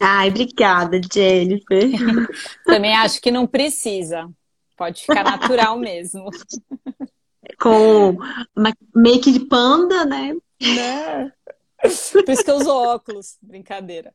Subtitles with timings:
[0.00, 1.90] Ai, obrigada, Jennifer.
[2.64, 4.28] Também acho que não precisa.
[4.76, 6.28] Pode ficar natural mesmo.
[7.60, 8.18] Com
[8.94, 10.36] make de panda, né?
[10.60, 11.32] Né?
[11.80, 13.36] Por isso que eu uso óculos.
[13.40, 14.12] Brincadeira.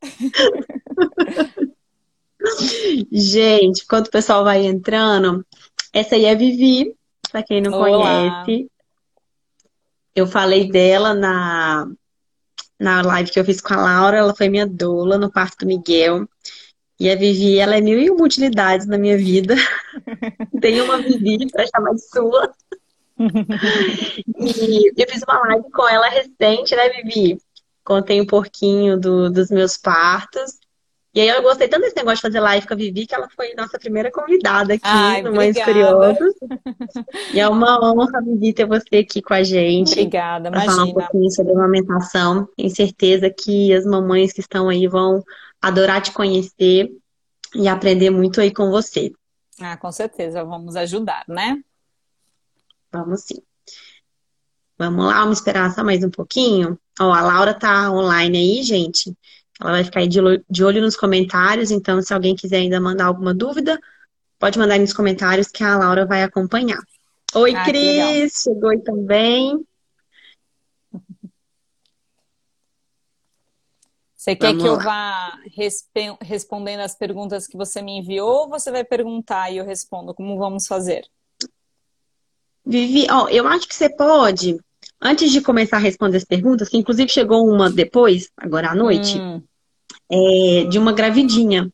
[3.11, 5.45] Gente, enquanto o pessoal vai entrando,
[5.93, 6.95] essa aí é a Vivi,
[7.31, 8.43] para quem não Olá.
[8.43, 8.69] conhece.
[10.15, 11.89] Eu falei dela na,
[12.81, 15.67] na live que eu fiz com a Laura, ela foi minha doula no parto do
[15.67, 16.27] Miguel.
[16.99, 19.55] E a Vivi, ela é mil e uma utilidades na minha vida.
[20.59, 22.51] Tem uma Vivi para chamar de sua.
[23.19, 27.39] e eu fiz uma live com ela recente, né, Vivi?
[27.83, 30.59] Contei um pouquinho do, dos meus partos.
[31.13, 33.27] E aí eu gostei tanto desse negócio de fazer live com a Vivi, que ela
[33.35, 36.17] foi nossa primeira convidada aqui Ai, no Mães Curiosas.
[37.33, 39.91] E é uma honra, Vivi, ter você aqui com a gente.
[39.91, 40.71] Obrigada, imagina.
[40.71, 42.47] falar um pouquinho sobre a amamentação.
[42.55, 45.23] Tenho certeza que as mamães que estão aí vão
[45.61, 46.89] adorar te conhecer
[47.53, 49.11] e aprender muito aí com você.
[49.59, 51.61] Ah, com certeza, vamos ajudar, né?
[52.91, 53.41] Vamos sim.
[54.77, 56.79] Vamos lá, vamos esperar só mais um pouquinho.
[56.99, 59.15] Ó, a Laura tá online aí, gente.
[59.61, 63.31] Ela vai ficar aí de olho nos comentários, então se alguém quiser ainda mandar alguma
[63.31, 63.79] dúvida,
[64.39, 66.79] pode mandar nos comentários que a Laura vai acompanhar.
[67.35, 68.41] Oi, ah, Cris!
[68.41, 69.63] Chegou aí também.
[74.15, 78.49] Você quer Vamos que eu vá resp respondendo as perguntas que você me enviou ou
[78.49, 80.13] você vai perguntar e eu respondo?
[80.13, 81.05] Como vamos fazer?
[82.65, 84.59] Vivi, ó, eu acho que você pode,
[84.99, 89.19] antes de começar a responder as perguntas, que inclusive chegou uma depois, agora à noite,
[89.19, 89.41] hum
[90.11, 91.71] é, de uma gravidinha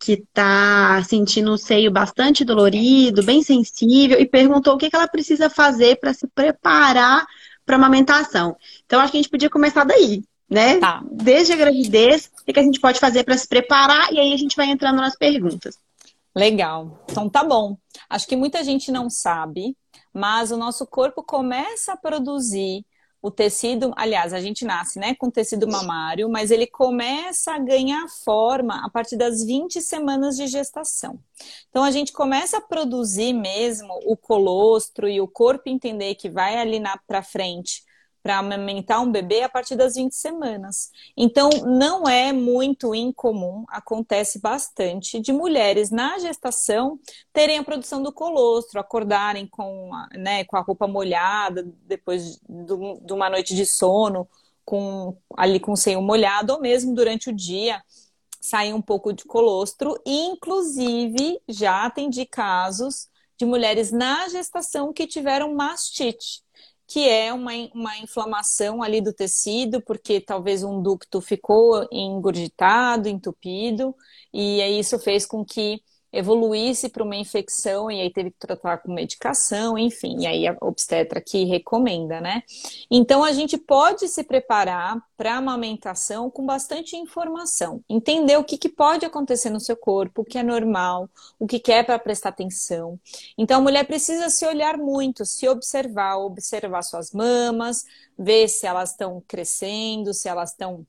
[0.00, 5.06] que está sentindo o seio bastante dolorido, bem sensível, e perguntou o que, que ela
[5.06, 7.26] precisa fazer para se preparar
[7.66, 8.56] para a amamentação.
[8.86, 10.78] Então, acho que a gente podia começar daí, né?
[10.78, 11.04] Tá.
[11.12, 14.32] Desde a gravidez, o que, que a gente pode fazer para se preparar, e aí
[14.32, 15.76] a gente vai entrando nas perguntas.
[16.34, 17.04] Legal.
[17.10, 17.76] Então, tá bom.
[18.08, 19.76] Acho que muita gente não sabe,
[20.12, 22.84] mas o nosso corpo começa a produzir
[23.22, 28.06] o tecido, aliás, a gente nasce, né, com tecido mamário, mas ele começa a ganhar
[28.24, 31.18] forma a partir das 20 semanas de gestação.
[31.68, 36.56] Então a gente começa a produzir mesmo o colostro e o corpo entender que vai
[36.56, 37.82] ali para frente
[38.22, 40.90] para amamentar um bebê a partir das 20 semanas.
[41.16, 46.98] Então, não é muito incomum, acontece bastante, de mulheres na gestação
[47.32, 53.12] terem a produção do colostro, acordarem com a, né, com a roupa molhada depois de
[53.12, 54.28] uma noite de sono,
[54.64, 57.82] com ali com o seio molhado, ou mesmo durante o dia
[58.40, 60.00] sair um pouco de colostro.
[60.06, 66.42] Inclusive, já atendi casos de mulheres na gestação que tiveram mastite
[66.90, 73.94] que é uma, uma inflamação ali do tecido, porque talvez um ducto ficou engurgitado, entupido,
[74.34, 75.80] e aí isso fez com que
[76.12, 80.56] evoluísse para uma infecção e aí teve que tratar com medicação, enfim, e aí a
[80.60, 82.42] obstetra que recomenda, né?
[82.90, 88.68] Então a gente pode se preparar para amamentação com bastante informação, entender o que, que
[88.68, 92.30] pode acontecer no seu corpo, o que é normal, o que, que é para prestar
[92.30, 92.98] atenção.
[93.38, 97.84] Então a mulher precisa se olhar muito, se observar, observar suas mamas,
[98.18, 100.86] ver se elas estão crescendo, se elas estão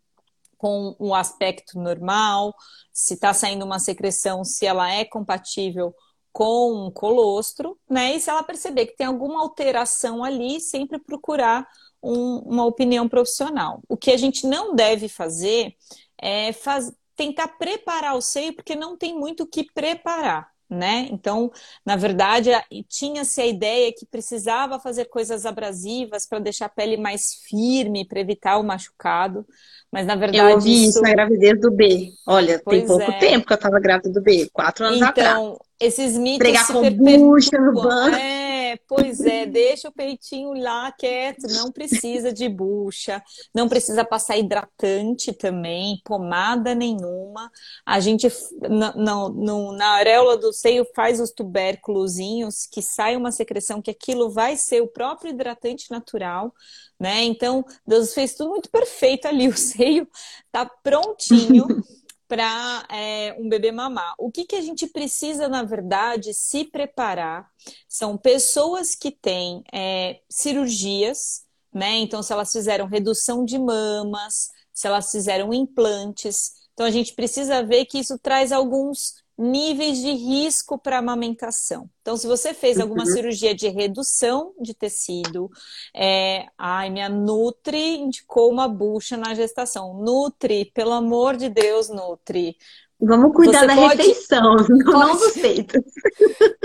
[0.62, 2.54] com o aspecto normal,
[2.94, 5.92] se está saindo uma secreção, se ela é compatível
[6.32, 8.16] com um colostro, né?
[8.16, 11.68] E se ela perceber que tem alguma alteração ali, sempre procurar
[12.02, 13.82] um, uma opinião profissional.
[13.90, 15.76] O que a gente não deve fazer
[16.16, 21.08] é faz, tentar preparar o seio, porque não tem muito o que preparar né?
[21.12, 21.52] Então,
[21.86, 22.50] na verdade,
[22.88, 28.22] tinha-se a ideia que precisava fazer coisas abrasivas para deixar a pele mais firme, para
[28.22, 29.46] evitar o machucado.
[29.92, 30.50] Mas na verdade.
[30.50, 32.14] Eu ouvi isso, isso na gravidez do B.
[32.26, 33.20] Olha, pois tem pouco é.
[33.20, 35.32] tempo que eu estava grávida do B, quatro anos então, atrás.
[35.32, 36.38] Então, esses mitos.
[36.38, 38.16] Pregar com bucha no banco.
[38.16, 38.51] É,
[38.88, 43.22] pois é, deixa o peitinho lá quieto, não precisa de bucha,
[43.54, 47.52] não precisa passar hidratante também, pomada nenhuma.
[47.86, 48.28] A gente,
[48.62, 54.30] na, na, na areola do seio, faz os tubérculozinhos, que sai uma secreção, que aquilo
[54.30, 56.54] vai ser o próprio hidratante natural,
[57.00, 57.24] né?
[57.24, 60.08] Então, Deus fez tudo muito perfeito ali, o seio
[60.52, 61.68] tá prontinho.
[62.32, 64.16] para é, um bebê mamar.
[64.18, 67.46] O que, que a gente precisa, na verdade, se preparar
[67.90, 71.42] são pessoas que têm é, cirurgias,
[71.74, 71.98] né?
[71.98, 76.54] Então, se elas fizeram redução de mamas, se elas fizeram implantes.
[76.74, 81.90] Então, a gente precisa ver que isso traz alguns níveis de risco para amamentação.
[82.02, 83.12] Então, se você fez alguma uhum.
[83.12, 85.50] cirurgia de redução de tecido,
[85.96, 89.96] é, ai, minha Nutri indicou uma bucha na gestação.
[89.96, 92.56] Nutri, pelo amor de Deus, Nutri.
[93.04, 93.98] Vamos cuidar Você da pode...
[93.98, 95.82] refeição, não dos peitos.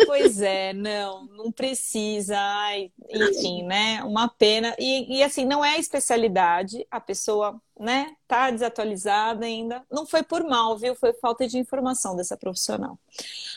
[0.05, 2.37] Pois é, não, não precisa.
[2.39, 4.03] Ai, enfim, né?
[4.05, 4.77] Uma pena.
[4.79, 9.83] E, e assim, não é a especialidade, a pessoa, né, tá desatualizada ainda.
[9.91, 10.95] Não foi por mal, viu?
[10.95, 12.99] Foi falta de informação dessa profissional.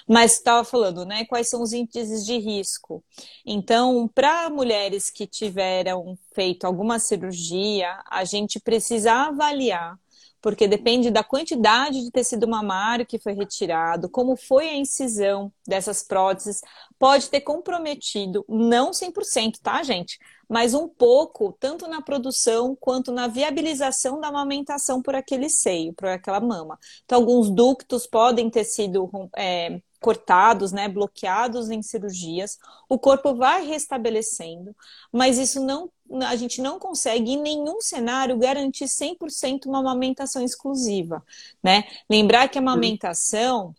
[0.07, 1.25] Mas estava falando, né?
[1.25, 3.03] Quais são os índices de risco?
[3.45, 9.99] Então, para mulheres que tiveram feito alguma cirurgia, a gente precisa avaliar
[10.41, 16.03] porque depende da quantidade de tecido mamário que foi retirado, como foi a incisão dessas
[16.03, 16.61] próteses,
[16.97, 20.17] pode ter comprometido, não 100%, tá, gente?
[20.47, 26.07] Mas um pouco, tanto na produção quanto na viabilização da amamentação por aquele seio, por
[26.07, 26.79] aquela mama.
[27.05, 32.57] Então, alguns ductos podem ter sido é, cortados, né, bloqueados em cirurgias,
[32.87, 34.75] o corpo vai restabelecendo,
[35.11, 35.91] mas isso não
[36.27, 41.23] a gente não consegue em nenhum cenário garantir 100% uma amamentação exclusiva,
[41.63, 41.83] né?
[42.09, 43.75] Lembrar que a amamentação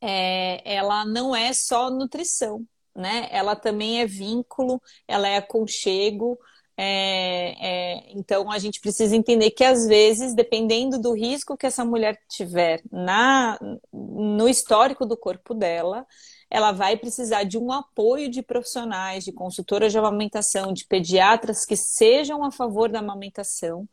[0.00, 3.28] é, ela não é só nutrição, né?
[3.30, 6.38] Ela também é vínculo, ela é aconchego,
[6.76, 11.84] é, é, então a gente precisa entender que às vezes, dependendo do risco que essa
[11.84, 13.58] mulher tiver na,
[13.92, 16.04] no histórico do corpo dela,
[16.50, 21.76] ela vai precisar de um apoio de profissionais, de consultoras de amamentação, de pediatras que
[21.76, 23.88] sejam a favor da amamentação,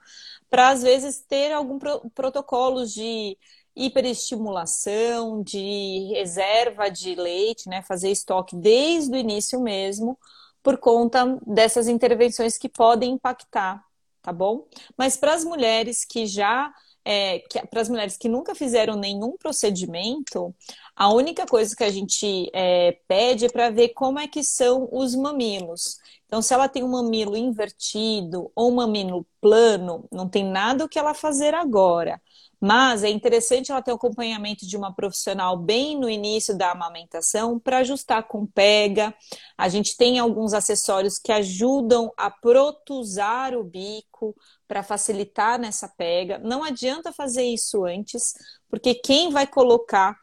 [0.50, 3.38] para às vezes ter algum pro, protocolos de
[3.76, 10.18] hiperestimulação, de reserva de leite, né, fazer estoque desde o início mesmo,
[10.64, 13.84] por conta dessas intervenções que podem impactar,
[14.22, 14.68] tá bom?
[14.98, 16.74] Mas para as mulheres que já
[17.04, 20.54] é, para as mulheres que nunca fizeram nenhum procedimento,
[20.96, 24.88] a única coisa que a gente é, pede é para ver como é que são
[24.92, 25.98] os mamilos.
[26.26, 30.90] Então, se ela tem um mamilo invertido ou um mamilo plano, não tem nada o
[30.90, 32.22] que ela fazer agora.
[32.64, 37.58] Mas é interessante ela ter o acompanhamento de uma profissional bem no início da amamentação
[37.58, 39.12] para ajustar com pega.
[39.58, 44.36] A gente tem alguns acessórios que ajudam a protusar o bico
[44.68, 46.38] para facilitar nessa pega.
[46.38, 48.36] Não adianta fazer isso antes,
[48.70, 50.16] porque quem vai colocar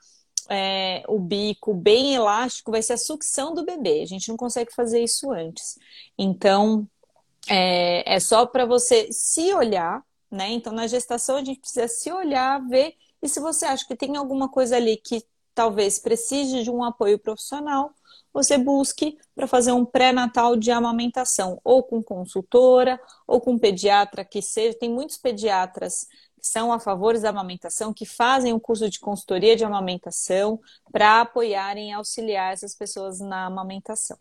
[0.49, 4.01] é, o bico bem elástico vai ser a sucção do bebê.
[4.01, 5.77] A gente não consegue fazer isso antes.
[6.17, 6.89] Então,
[7.49, 10.51] é, é só para você se olhar né?
[10.51, 14.17] Então, na gestação, a gente precisa se olhar, ver, e se você acha que tem
[14.17, 17.93] alguma coisa ali que talvez precise de um apoio profissional,
[18.33, 24.41] você busque para fazer um pré-natal de amamentação, ou com consultora, ou com pediatra que
[24.41, 24.79] seja.
[24.79, 26.07] Tem muitos pediatras
[26.41, 30.61] que são a favor da amamentação, que fazem o um curso de consultoria de amamentação
[30.93, 34.17] para apoiarem e auxiliar essas pessoas na amamentação.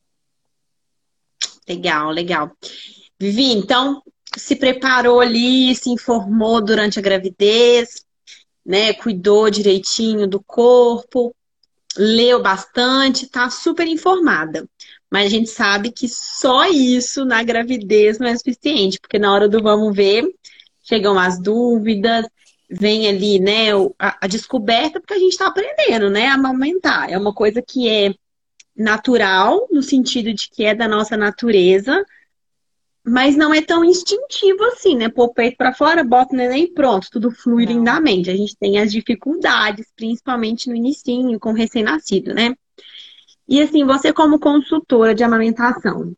[1.67, 2.51] Legal, legal.
[3.19, 4.01] Vivi, então,
[4.35, 8.05] se preparou ali, se informou durante a gravidez,
[8.65, 8.93] né?
[8.93, 11.33] Cuidou direitinho do corpo,
[11.97, 14.67] leu bastante, tá super informada.
[15.09, 19.47] Mas a gente sabe que só isso na gravidez não é suficiente, porque na hora
[19.47, 20.25] do vamos ver,
[20.83, 22.25] chegam as dúvidas,
[22.69, 27.09] vem ali, né, a, a descoberta, porque a gente está aprendendo, né, a amamentar.
[27.09, 28.13] É uma coisa que é
[28.75, 32.05] natural, no sentido de que é da nossa natureza,
[33.07, 35.07] mas não é tão instintivo assim, né?
[35.07, 37.71] Pôr o peito para fora, bota o neném e pronto, tudo flui não.
[37.71, 38.29] lindamente.
[38.29, 42.53] A gente tem as dificuldades, principalmente no início, com o recém-nascido, né?
[43.47, 46.13] E assim, você como consultora de amamentação,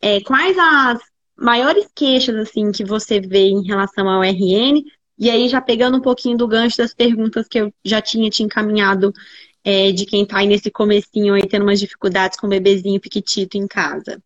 [0.00, 1.00] é, quais as
[1.36, 4.82] maiores queixas assim que você vê em relação ao RN?
[5.18, 8.42] E aí, já pegando um pouquinho do gancho das perguntas que eu já tinha te
[8.42, 9.12] encaminhado
[9.62, 13.58] é, de quem tá aí nesse comecinho aí, tendo umas dificuldades com o bebezinho piquitito
[13.58, 14.18] em casa.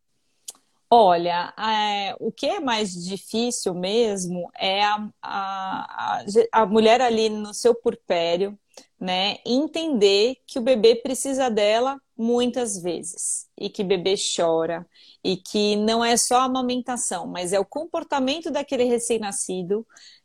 [0.88, 7.52] Olha, é, o que é mais difícil mesmo é a, a, a, mulher ali no
[7.52, 8.57] seu purpério,
[8.99, 14.87] né, entender que o bebê precisa dela muitas vezes e que bebê chora
[15.25, 19.85] e que não é só a amamentação, mas é o comportamento daquele recém-nascido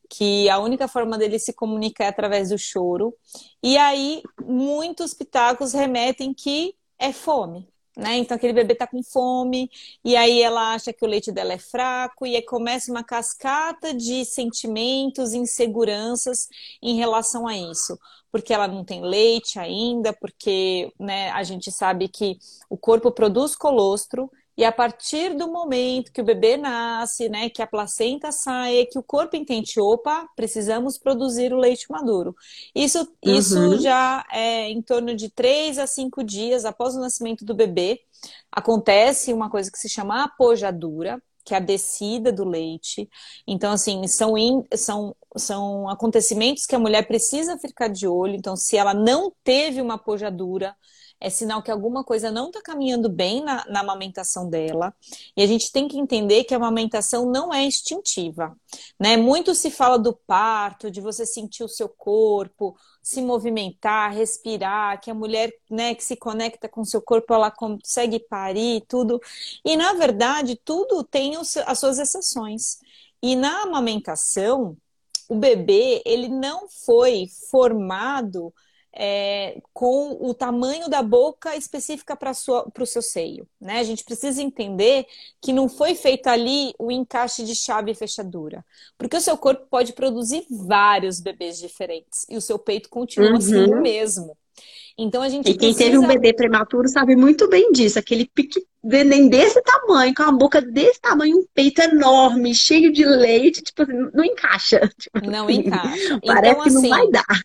[0.10, 3.16] que a única forma dele se comunicar é através do choro.
[3.64, 7.68] E aí muitos pitacos remetem que é fome,
[7.98, 8.18] né?
[8.18, 9.70] Então aquele bebê tá com fome
[10.04, 13.94] e aí ela acha que o leite dela é fraco e aí começa uma cascata
[13.94, 16.48] de sentimentos, inseguranças
[16.82, 17.98] em relação a isso,
[18.32, 22.38] porque ela não tem leite ainda, porque né, a gente sabe que
[22.70, 27.64] o corpo produz colostro E a partir do momento que o bebê nasce, né, que
[27.64, 32.36] a placenta sai, que o corpo entende, opa, precisamos produzir o leite maduro.
[32.76, 33.34] Isso, uhum.
[33.34, 38.02] isso já é em torno de três a cinco dias após o nascimento do bebê.
[38.52, 43.10] Acontece uma coisa que se chama apojadura, que é a descida do leite.
[43.48, 48.36] Então, assim, são, in, são, são acontecimentos que a mulher precisa ficar de olho.
[48.36, 50.76] Então, se ela não teve uma apojadura,
[51.22, 54.92] é sinal que alguma coisa não está caminhando bem na, na, amamentação dela.
[55.38, 58.58] E a gente tem que entender que a amamentação não é instintiva.
[59.00, 59.16] Né?
[59.16, 65.12] Muito se fala do parto, de você sentir o seu corpo, se movimentar, respirar, que
[65.12, 69.22] a mulher né, que se conecta com o seu corpo, ela consegue parir, tudo.
[69.64, 72.80] E, na verdade, tudo tem os, as suas exceções.
[73.22, 74.76] E na amamentação,
[75.30, 78.52] o bebê, ele não foi formado
[78.94, 83.48] é, com o tamanho da boca específica para o seu seio.
[83.60, 83.80] Né?
[83.80, 85.06] A gente precisa entender
[85.42, 88.66] que não foi feito ali o encaixe de chave e fechadura.
[88.98, 93.42] Porque o seu corpo pode produzir vários bebês diferentes e o seu peito continua uhum.
[93.42, 94.38] sendo o mesmo.
[94.98, 95.86] Então a gente E quem precisa...
[95.86, 97.98] teve um bebê prematuro sabe muito bem disso.
[97.98, 103.06] Aquele pique neném desse tamanho, com a boca desse tamanho, um peito enorme, cheio de
[103.06, 104.82] leite, tipo assim, não encaixa.
[105.00, 106.20] Tipo não assim, encaixa.
[106.26, 107.42] Parece então, que não vai assim, dar.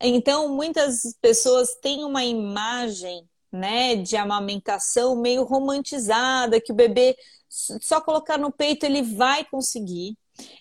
[0.00, 7.16] Então, muitas pessoas têm uma imagem né, de amamentação meio romantizada, que o bebê
[7.48, 10.16] só colocar no peito ele vai conseguir.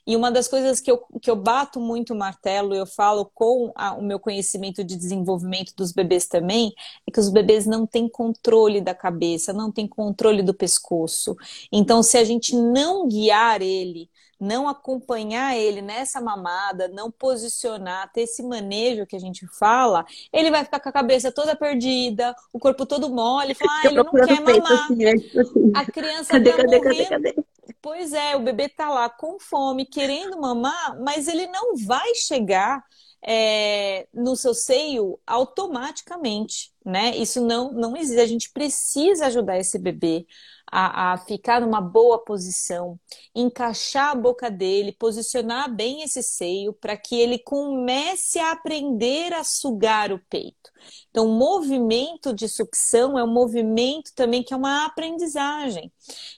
[0.07, 3.71] E uma das coisas que eu, que eu bato muito o martelo, eu falo com
[3.75, 6.73] a, o meu conhecimento de desenvolvimento dos bebês também,
[7.07, 11.35] é que os bebês não têm controle da cabeça, não têm controle do pescoço.
[11.71, 18.21] Então, se a gente não guiar ele não acompanhar ele nessa mamada, não posicionar, ter
[18.21, 22.59] esse manejo que a gente fala, ele vai ficar com a cabeça toda perdida, o
[22.59, 24.71] corpo todo mole, falar, ah, ele não quer mamar.
[24.71, 27.09] Assim, tipo assim, a criança cadê, tá cadê, morrendo.
[27.09, 27.45] Cadê, cadê?
[27.81, 32.83] Pois é, o bebê tá lá com fome, querendo mamar, mas ele não vai chegar
[33.21, 37.15] é, no seu seio automaticamente, né?
[37.15, 38.21] Isso não, não existe.
[38.21, 40.25] A gente precisa ajudar esse bebê
[40.69, 42.99] a, a, ficar numa boa posição,
[43.33, 49.43] encaixar a boca dele, posicionar bem esse seio para que ele comece a aprender a
[49.43, 50.71] sugar o peito.
[51.09, 55.91] Então, o movimento de sucção é um movimento também que é uma aprendizagem.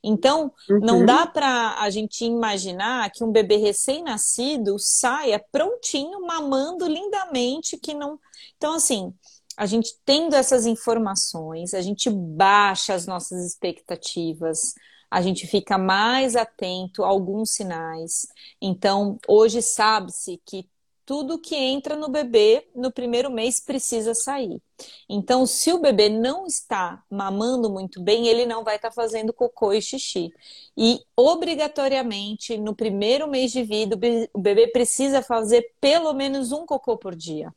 [0.03, 0.79] Então, uhum.
[0.79, 7.93] não dá para a gente imaginar que um bebê recém-nascido saia prontinho, mamando lindamente, que
[7.93, 8.19] não.
[8.55, 9.13] Então, assim,
[9.59, 14.73] a gente tendo essas informações, a gente baixa as nossas expectativas,
[15.11, 18.25] a gente fica mais atento a alguns sinais.
[18.61, 20.65] Então, hoje sabe-se que
[21.05, 24.61] tudo que entra no bebê no primeiro mês precisa sair.
[25.09, 29.73] Então, se o bebê não está mamando muito bem, ele não vai estar fazendo cocô
[29.73, 30.31] e xixi.
[30.77, 33.99] E, obrigatoriamente, no primeiro mês de vida,
[34.33, 37.53] o bebê precisa fazer pelo menos um cocô por dia.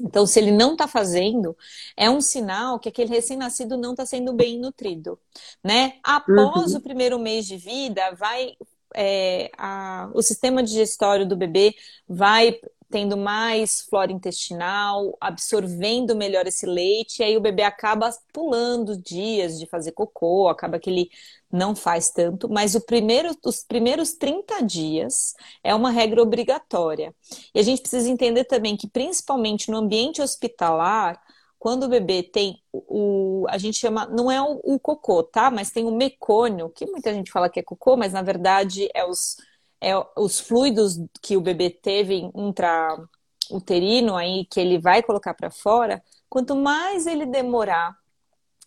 [0.00, 1.56] Então, se ele não está fazendo,
[1.96, 5.18] é um sinal que aquele recém-nascido não está sendo bem nutrido,
[5.62, 5.94] né?
[6.02, 6.78] Após uhum.
[6.78, 8.54] o primeiro mês de vida, vai
[8.94, 11.74] é, a, o sistema digestório do bebê
[12.08, 12.58] vai
[12.90, 19.58] tendo mais flora intestinal, absorvendo melhor esse leite, e aí o bebê acaba pulando dias
[19.58, 21.10] de fazer cocô, acaba que ele
[21.50, 27.14] não faz tanto, mas primeiro, os primeiros 30 dias é uma regra obrigatória.
[27.54, 31.20] E a gente precisa entender também que, principalmente no ambiente hospitalar,
[31.58, 35.50] quando o bebê tem o, a gente chama, não é o, o cocô, tá?
[35.50, 39.04] Mas tem o mecônio, que muita gente fala que é cocô, mas na verdade é
[39.04, 39.36] os
[39.80, 46.02] é, os fluidos que o bebê teve intrauterino aí que ele vai colocar para fora,
[46.28, 47.96] quanto mais ele demorar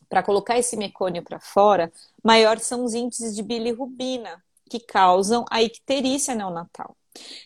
[0.08, 1.92] para colocar esse mecônio para fora,
[2.24, 6.96] maior são os índices de bilirrubina que causam a icterícia neonatal.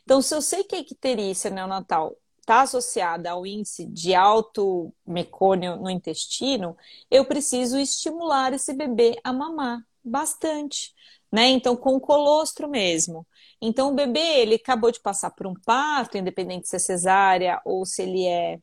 [0.03, 5.77] Então, se eu sei que a icterícia neonatal está associada ao índice de alto mecônio
[5.77, 6.75] no intestino,
[7.09, 10.93] eu preciso estimular esse bebê a mamar bastante,
[11.33, 11.47] né?
[11.49, 13.25] Então, com colostro mesmo.
[13.59, 17.85] Então, o bebê, ele acabou de passar por um parto, independente se é cesárea ou
[17.87, 18.59] se ele é,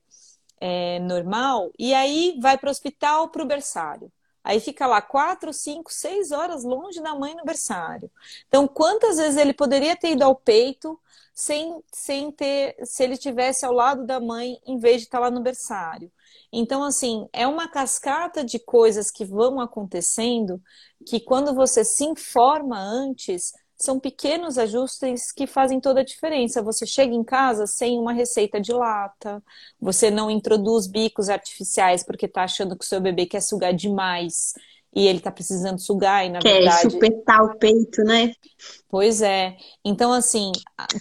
[0.61, 4.12] é normal, e aí vai para o hospital, para o berçário.
[4.45, 8.11] Aí fica lá quatro, cinco, seis horas longe da mãe no berçário.
[8.49, 10.99] Então, quantas vezes ele poderia ter ido ao peito
[11.35, 15.31] sem, sem ter, se ele tivesse ao lado da mãe, em vez de estar lá
[15.31, 16.11] no berçário?
[16.53, 20.61] Então, assim, é uma cascata de coisas que vão acontecendo
[21.07, 26.63] que quando você se informa antes, são pequenos ajustes que fazem toda a diferença.
[26.63, 29.43] Você chega em casa sem uma receita de lata,
[29.81, 34.53] você não introduz bicos artificiais porque está achando que o seu bebê quer sugar demais
[34.95, 36.91] e ele tá precisando sugar, e na Quer verdade.
[36.91, 38.33] chupetar o peito, né?
[38.89, 39.57] Pois é.
[39.85, 40.51] Então, assim,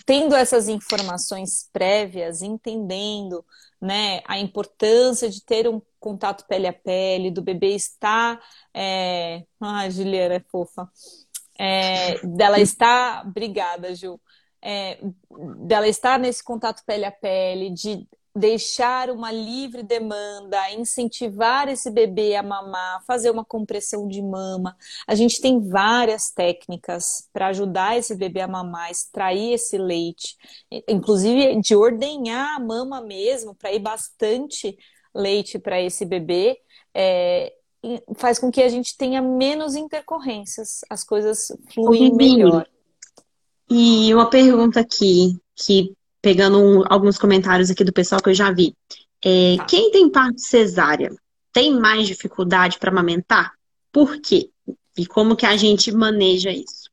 [0.05, 3.43] tendo essas informações prévias, entendendo
[3.81, 8.39] né, a importância de ter um contato pele a pele, do bebê estar.
[8.73, 9.43] É...
[9.59, 10.89] Ah, Juliana é fofa.
[11.57, 12.19] É...
[12.27, 13.25] Dela estar.
[13.25, 14.19] Obrigada, Ju.
[14.61, 14.99] É...
[15.65, 22.35] Dela estar nesse contato pele a pele, de deixar uma livre demanda, incentivar esse bebê
[22.35, 24.75] a mamar, fazer uma compressão de mama.
[25.07, 30.35] A gente tem várias técnicas para ajudar esse bebê a mamar, extrair esse leite,
[30.87, 34.77] inclusive de ordenhar a mama mesmo, para ir bastante
[35.13, 36.59] leite para esse bebê.
[36.93, 37.53] É,
[38.15, 42.67] faz com que a gente tenha menos intercorrências, as coisas fluem melhor.
[43.69, 48.51] E uma pergunta aqui, que pegando um, alguns comentários aqui do pessoal que eu já
[48.51, 48.75] vi.
[49.23, 49.65] É, tá.
[49.65, 51.09] Quem tem parto cesárea
[51.51, 53.53] tem mais dificuldade para amamentar?
[53.91, 54.49] Por quê?
[54.97, 56.89] E como que a gente maneja isso?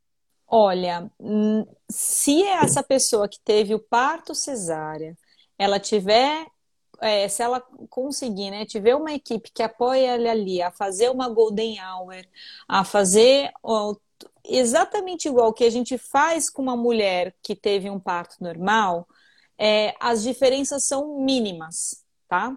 [0.46, 5.16] Olha, hum, se essa pessoa que teve o parto cesárea,
[5.58, 6.46] ela tiver,
[7.00, 11.28] é, se ela conseguir, né, tiver uma equipe que apoia ela ali a fazer uma
[11.28, 12.24] golden hour,
[12.68, 13.96] a fazer ó,
[14.44, 19.06] exatamente igual que a gente faz com uma mulher que teve um parto normal,
[19.58, 22.56] é, as diferenças são mínimas, tá?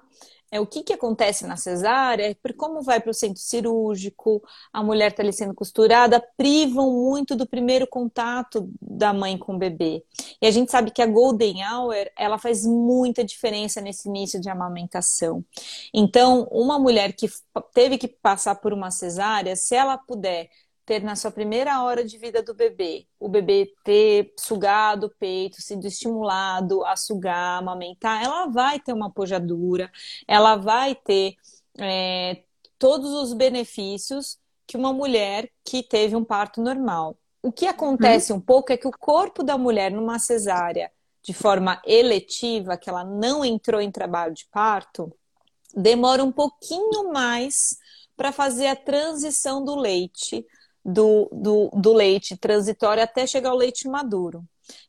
[0.52, 4.42] É, o que, que acontece na cesárea, por como vai para o centro cirúrgico,
[4.74, 9.60] a mulher está ali sendo costurada, privam muito do primeiro contato da mãe com o
[9.60, 10.04] bebê.
[10.42, 14.50] E a gente sabe que a Golden Hour, ela faz muita diferença nesse início de
[14.50, 15.46] amamentação.
[15.94, 17.30] Então, uma mulher que
[17.74, 20.50] teve que passar por uma cesárea, se ela puder
[20.90, 25.62] ter na sua primeira hora de vida do bebê, o bebê ter sugado o peito,
[25.62, 29.92] sido estimulado a sugar, amamentar, ela vai ter uma pojadura,
[30.28, 31.36] ela vai ter
[31.78, 32.42] é,
[32.80, 37.16] todos os benefícios que uma mulher que teve um parto normal.
[37.44, 38.40] O que acontece uhum.
[38.40, 40.92] um pouco é que o corpo da mulher numa cesárea,
[41.22, 45.16] de forma eletiva, que ela não entrou em trabalho de parto,
[45.72, 47.78] demora um pouquinho mais
[48.18, 50.44] para fazer a transição do leite
[50.84, 54.44] do, do, do leite transitório até chegar ao leite maduro.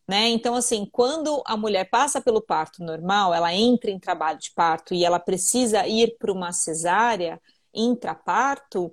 [0.06, 0.28] Né?
[0.28, 4.94] Então, assim, quando a mulher passa pelo parto normal, ela entra em trabalho de parto
[4.94, 7.40] e ela precisa ir para uma cesárea
[7.72, 8.92] intraparto,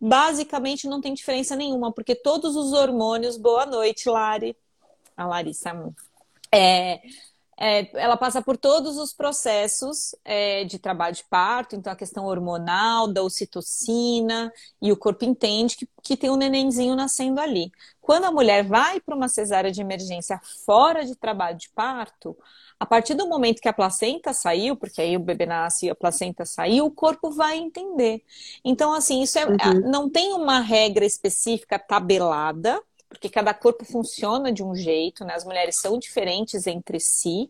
[0.00, 4.56] basicamente não tem diferença nenhuma, porque todos os hormônios, boa noite, Lari,
[5.16, 5.72] a Larissa,
[6.52, 7.00] é,
[7.60, 12.24] é, ela passa por todos os processos é, de trabalho de parto, então a questão
[12.24, 17.72] hormonal, da ocitocina, e o corpo entende que, que tem um nenenzinho nascendo ali.
[18.00, 22.36] Quando a mulher vai para uma cesárea de emergência fora de trabalho de parto,
[22.78, 25.94] a partir do momento que a placenta saiu, porque aí o bebê nasce e a
[25.96, 28.22] placenta saiu, o corpo vai entender.
[28.64, 29.90] Então, assim, isso é, uhum.
[29.90, 35.34] não tem uma regra específica tabelada, porque cada corpo funciona de um jeito, né?
[35.34, 37.48] As mulheres são diferentes entre si,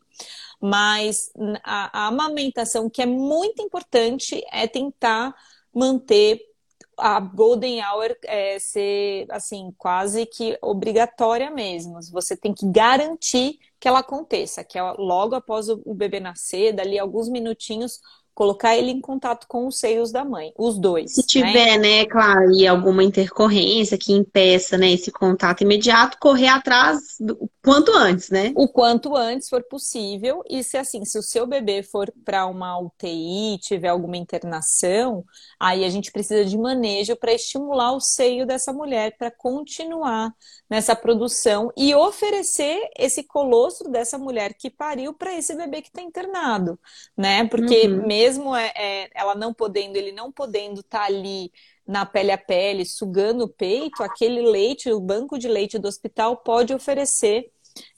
[0.60, 1.32] mas
[1.64, 5.34] a, a amamentação, que é muito importante, é tentar
[5.74, 6.48] manter
[6.96, 12.00] a golden hour é, ser assim quase que obrigatória mesmo.
[12.10, 16.98] Você tem que garantir que ela aconteça, que é logo após o bebê nascer, dali
[16.98, 18.00] alguns minutinhos,
[18.38, 21.12] colocar ele em contato com os seios da mãe, os dois.
[21.12, 26.46] Se tiver, né, né claro, e alguma intercorrência que impeça, né, esse contato imediato, correr
[26.46, 28.52] atrás do quanto antes, né?
[28.54, 30.44] O quanto antes for possível.
[30.48, 35.24] E se assim, se o seu bebê for para uma UTI, tiver alguma internação,
[35.58, 40.32] aí a gente precisa de manejo para estimular o seio dessa mulher para continuar
[40.70, 46.02] nessa produção e oferecer esse colostro dessa mulher que pariu para esse bebê que está
[46.02, 46.78] internado,
[47.16, 47.46] né?
[47.48, 48.06] Porque uhum.
[48.06, 51.50] mesmo é, é, ela não podendo, ele não podendo estar tá ali
[51.86, 56.36] na pele a pele, sugando o peito, aquele leite, o banco de leite do hospital
[56.36, 57.50] pode oferecer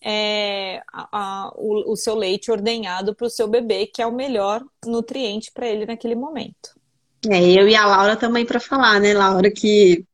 [0.04, 4.14] é, a, a, o, o, seu leite ordenhado para o seu bebê, que é o
[4.14, 6.78] melhor nutriente para ele naquele momento.
[7.28, 10.04] É, eu e a Laura também para falar, né, Laura, que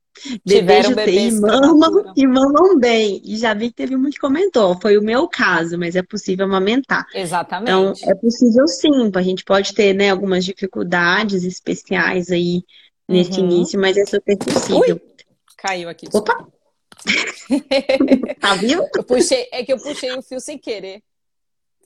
[0.47, 3.21] Tiveram bebês e mamam, e mamam bem.
[3.25, 4.79] E já vi que teve muito que comentou.
[4.81, 7.07] Foi o meu caso, mas é possível amamentar.
[7.15, 7.71] Exatamente.
[7.71, 9.11] Então, é possível sim.
[9.15, 12.63] A gente pode ter né, algumas dificuldades especiais aí
[13.09, 13.47] nesse uhum.
[13.47, 14.97] início, mas é super possível.
[14.97, 15.03] Ui,
[15.57, 16.07] caiu aqui.
[16.13, 16.47] Opa!
[18.41, 18.89] tá vivo?
[18.95, 21.03] Eu puxei, é que eu puxei o fio sem querer.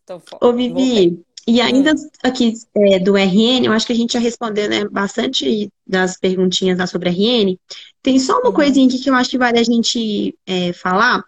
[0.06, 2.10] Tô Ô, Vivi, e ainda hum.
[2.22, 6.78] aqui é, do RN, eu acho que a gente já respondeu né, bastante das perguntinhas
[6.78, 7.56] lá sobre RN.
[8.02, 8.54] Tem só uma uhum.
[8.54, 11.22] coisinha aqui que eu acho que vale a gente é, falar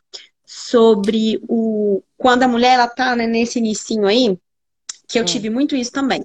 [0.45, 4.39] sobre o quando a mulher ela tá né, nesse inicinho aí,
[5.09, 5.27] que eu hum.
[5.27, 6.23] tive muito isso também.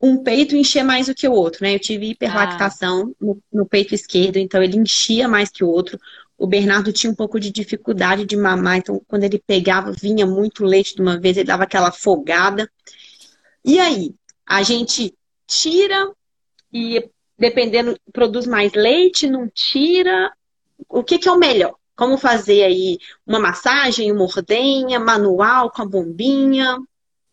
[0.00, 1.74] um peito encher mais do que o outro, né?
[1.74, 3.24] Eu tive hiperlactação ah.
[3.24, 5.98] no, no, peito esquerdo, então ele enchia mais que o outro.
[6.36, 10.64] O Bernardo tinha um pouco de dificuldade de mamar, então quando ele pegava, vinha muito
[10.64, 12.70] leite de uma vez, ele dava aquela folgada.
[13.64, 14.14] E aí,
[14.46, 15.14] a gente
[15.46, 16.12] tira
[16.72, 20.32] e dependendo, produz mais leite, não tira.
[20.88, 21.74] O que, que é o melhor?
[21.96, 26.76] Como fazer aí uma massagem, uma ordenha, manual com a bombinha?
[26.76, 26.86] O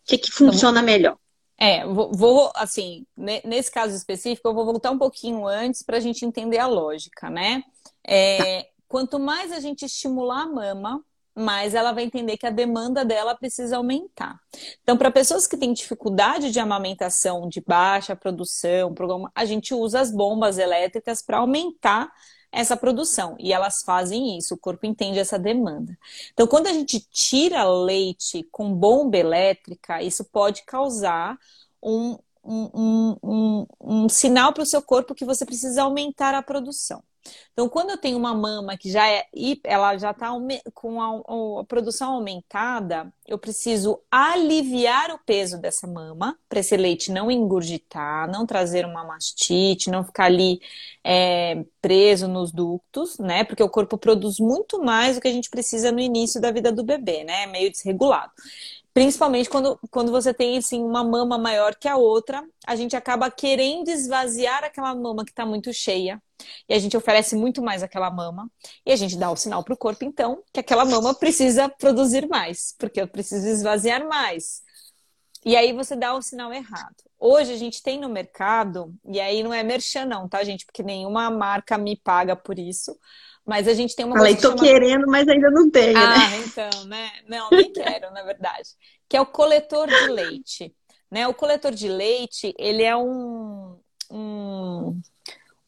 [0.05, 1.17] que, que funciona melhor?
[1.57, 6.25] É, vou, assim, nesse caso específico, eu vou voltar um pouquinho antes para a gente
[6.25, 7.63] entender a lógica, né?
[8.03, 8.69] É, tá.
[8.88, 11.03] Quanto mais a gente estimular a mama,
[11.36, 14.39] mais ela vai entender que a demanda dela precisa aumentar.
[14.82, 18.95] Então, para pessoas que têm dificuldade de amamentação, de baixa produção,
[19.36, 22.10] a gente usa as bombas elétricas para aumentar
[22.52, 23.36] essa produção.
[23.38, 25.98] E elas fazem isso, o corpo entende essa demanda.
[26.32, 31.38] Então, quando a gente tira leite com bomba elétrica, isso pode causar
[31.84, 37.04] um, um, um, um sinal para o seu corpo que você precisa aumentar a produção.
[37.53, 39.25] Então, quando eu tenho uma mama que já é,
[39.63, 40.29] ela já está
[40.73, 47.11] com a, a, produção aumentada, eu preciso aliviar o peso dessa mama para esse leite
[47.11, 50.59] não engurgitar, não trazer uma mastite, não ficar ali
[51.03, 53.43] é, preso nos ductos, né?
[53.43, 56.71] Porque o corpo produz muito mais do que a gente precisa no início da vida
[56.71, 57.45] do bebê, né?
[57.47, 58.31] Meio desregulado.
[58.95, 63.29] Principalmente quando, quando você tem assim, uma mama maior que a outra, a gente acaba
[63.29, 66.23] querendo esvaziar aquela mama que está muito cheia.
[66.69, 68.49] E a gente oferece muito mais aquela mama.
[68.86, 72.25] E a gente dá o sinal para o corpo, então, que aquela mama precisa produzir
[72.29, 74.63] mais, porque eu preciso esvaziar mais.
[75.43, 76.95] E aí você dá o sinal errado.
[77.19, 80.65] Hoje a gente tem no mercado, e aí não é merchan não, tá, gente?
[80.65, 82.97] Porque nenhuma marca me paga por isso.
[83.45, 84.63] Mas a gente tem uma Falei, tô chama...
[84.63, 86.43] querendo, mas ainda não tenho, ah, né?
[86.45, 87.12] então, né?
[87.27, 88.69] Não, nem quero, na verdade.
[89.08, 90.75] Que é o coletor de leite.
[91.12, 91.27] Né?
[91.27, 93.79] O coletor de leite, ele é um,
[94.10, 94.99] um,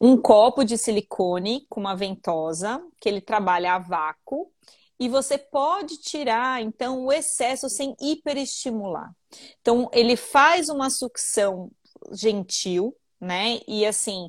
[0.00, 4.50] um copo de silicone com uma ventosa, que ele trabalha a vácuo,
[4.98, 9.12] e você pode tirar, então, o excesso sem hiperestimular.
[9.60, 11.70] Então, ele faz uma sucção
[12.10, 13.60] gentil, né?
[13.68, 14.28] E assim,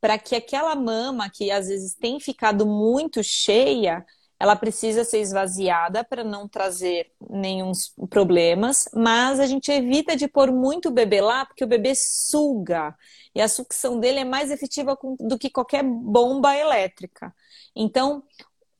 [0.00, 4.04] para que aquela mama que às vezes tem ficado muito cheia,
[4.38, 7.72] ela precisa ser esvaziada para não trazer nenhum
[8.08, 12.96] problemas, mas a gente evita de pôr muito bebê lá, porque o bebê suga
[13.34, 17.34] e a sucção dele é mais efetiva do que qualquer bomba elétrica.
[17.76, 18.22] Então,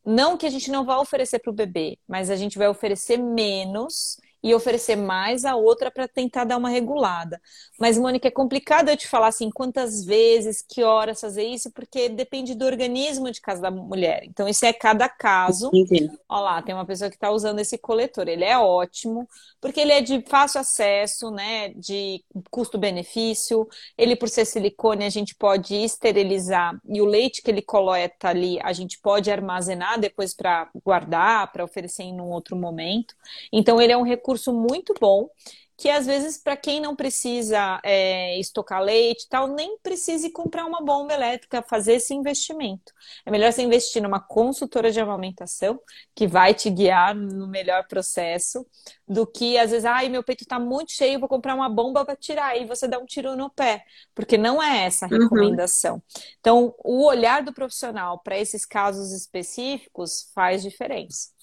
[0.04, 3.18] não que a gente não vá oferecer para o bebê, mas a gente vai oferecer
[3.18, 7.40] menos e oferecer mais a outra para tentar dar uma regulada.
[7.78, 12.08] Mas, Mônica, é complicado eu te falar assim quantas vezes, que horas fazer isso, porque
[12.08, 14.22] depende do organismo de cada mulher.
[14.24, 15.70] Então, isso é cada caso.
[15.72, 16.10] Entendi.
[16.28, 18.28] Olha lá, tem uma pessoa que está usando esse coletor.
[18.28, 19.28] Ele é ótimo,
[19.60, 21.70] porque ele é de fácil acesso, né?
[21.70, 23.68] De custo-benefício.
[23.96, 26.80] Ele, por ser silicone, a gente pode esterilizar.
[26.88, 31.64] E o leite que ele coleta ali, a gente pode armazenar depois para guardar, para
[31.64, 33.14] oferecer em um outro momento.
[33.52, 35.28] Então, ele é um recurso recurso muito bom
[35.76, 40.82] que às vezes para quem não precisa é, estocar leite tal, nem precise comprar uma
[40.82, 42.92] bomba elétrica, fazer esse investimento.
[43.24, 45.80] É melhor você investir numa consultora de amamentação
[46.14, 48.66] que vai te guiar no melhor processo
[49.08, 52.14] do que às vezes, ai, meu peito está muito cheio, vou comprar uma bomba para
[52.14, 53.82] tirar e você dá um tiro no pé,
[54.14, 55.22] porque não é essa a uhum.
[55.22, 55.94] recomendação.
[55.94, 56.02] Uhum.
[56.40, 61.39] Então, o olhar do profissional para esses casos específicos faz diferença.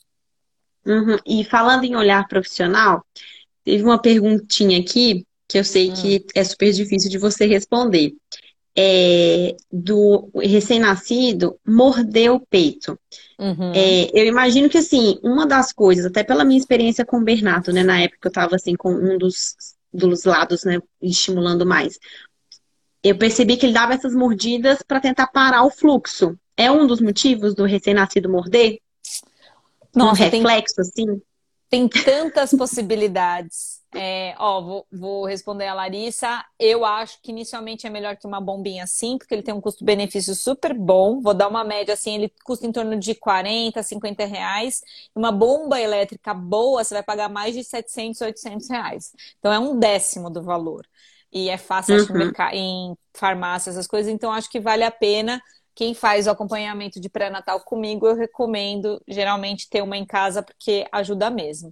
[0.88, 1.17] Uhum.
[1.26, 3.06] E falando em olhar profissional,
[3.63, 6.28] teve uma perguntinha aqui que eu sei que hum.
[6.36, 8.13] é super difícil de você responder.
[8.80, 12.97] É, do recém-nascido morder o peito.
[13.39, 13.73] Uhum.
[13.73, 17.73] É, eu imagino que, assim, uma das coisas, até pela minha experiência com o Bernardo,
[17.73, 19.56] né, na época eu estava assim, com um dos,
[19.91, 21.97] dos lados, né, estimulando mais,
[23.04, 26.38] eu percebi que ele dava essas mordidas para tentar parar o fluxo.
[26.56, 28.78] É um dos motivos do recém-nascido morder?
[29.98, 31.22] Nossa, um reflexo, tem, assim?
[31.70, 33.78] Tem tantas possibilidades.
[33.94, 36.44] É, ó, vou, vou, responder a Larissa.
[36.60, 40.36] Eu acho que inicialmente é melhor que uma bombinha assim, porque ele tem um custo-benefício
[40.36, 41.20] super bom.
[41.20, 44.82] Vou dar uma média assim, ele custa em torno de 40, 50 reais.
[45.16, 49.12] Uma bomba elétrica boa, você vai pagar mais de 700, 800 reais.
[49.40, 50.86] Então é um décimo do valor.
[51.32, 52.32] E é fácil uhum.
[52.54, 54.12] em farmácia, essas coisas.
[54.12, 55.42] Então acho que vale a pena
[55.78, 60.88] quem faz o acompanhamento de pré-natal comigo, eu recomendo geralmente ter uma em casa porque
[60.92, 61.72] ajuda mesmo.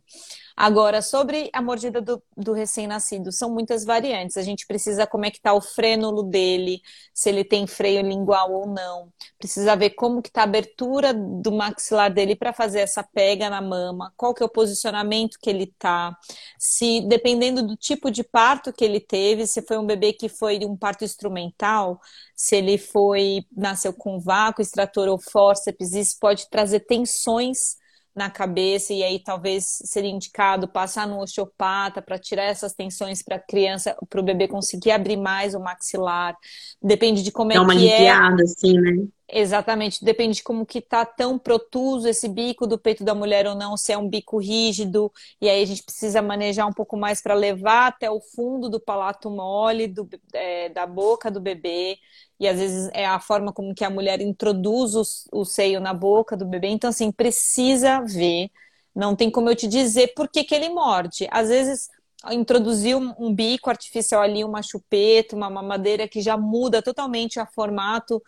[0.55, 4.37] Agora, sobre a mordida do, do recém-nascido, são muitas variantes.
[4.37, 6.81] A gente precisa como é que está o frênulo dele,
[7.13, 9.11] se ele tem freio lingual ou não.
[9.37, 13.59] Precisa ver como que está a abertura do maxilar dele para fazer essa pega na
[13.59, 16.15] mama, qual que é o posicionamento que ele está.
[16.57, 20.59] Se, dependendo do tipo de parto que ele teve, se foi um bebê que foi
[20.63, 21.99] um parto instrumental,
[22.35, 27.77] se ele foi, nasceu com vácuo, extrator ou fórceps, isso pode trazer tensões
[28.15, 33.35] na cabeça e aí talvez seria indicado passar no osteopata para tirar essas tensões para
[33.35, 36.33] a criança, para o bebê conseguir abrir mais o maxilar.
[36.81, 38.09] Depende de como Dá é uma que é.
[38.41, 39.05] assim, né?
[39.27, 43.55] Exatamente, depende de como que tá tão protuso esse bico do peito da mulher ou
[43.55, 45.11] não, se é um bico rígido,
[45.41, 48.79] e aí a gente precisa manejar um pouco mais para levar até o fundo do
[48.79, 51.97] palato mole do, é, da boca do bebê,
[52.39, 55.01] e às vezes é a forma como que a mulher introduz o,
[55.41, 58.51] o seio na boca do bebê, então assim, precisa ver,
[58.95, 61.27] não tem como eu te dizer por que, que ele morde.
[61.31, 61.89] Às vezes
[62.31, 67.45] introduzir um, um, bico artificial ali, uma chupeta, uma mamadeira que já muda totalmente o
[67.53, 68.21] formato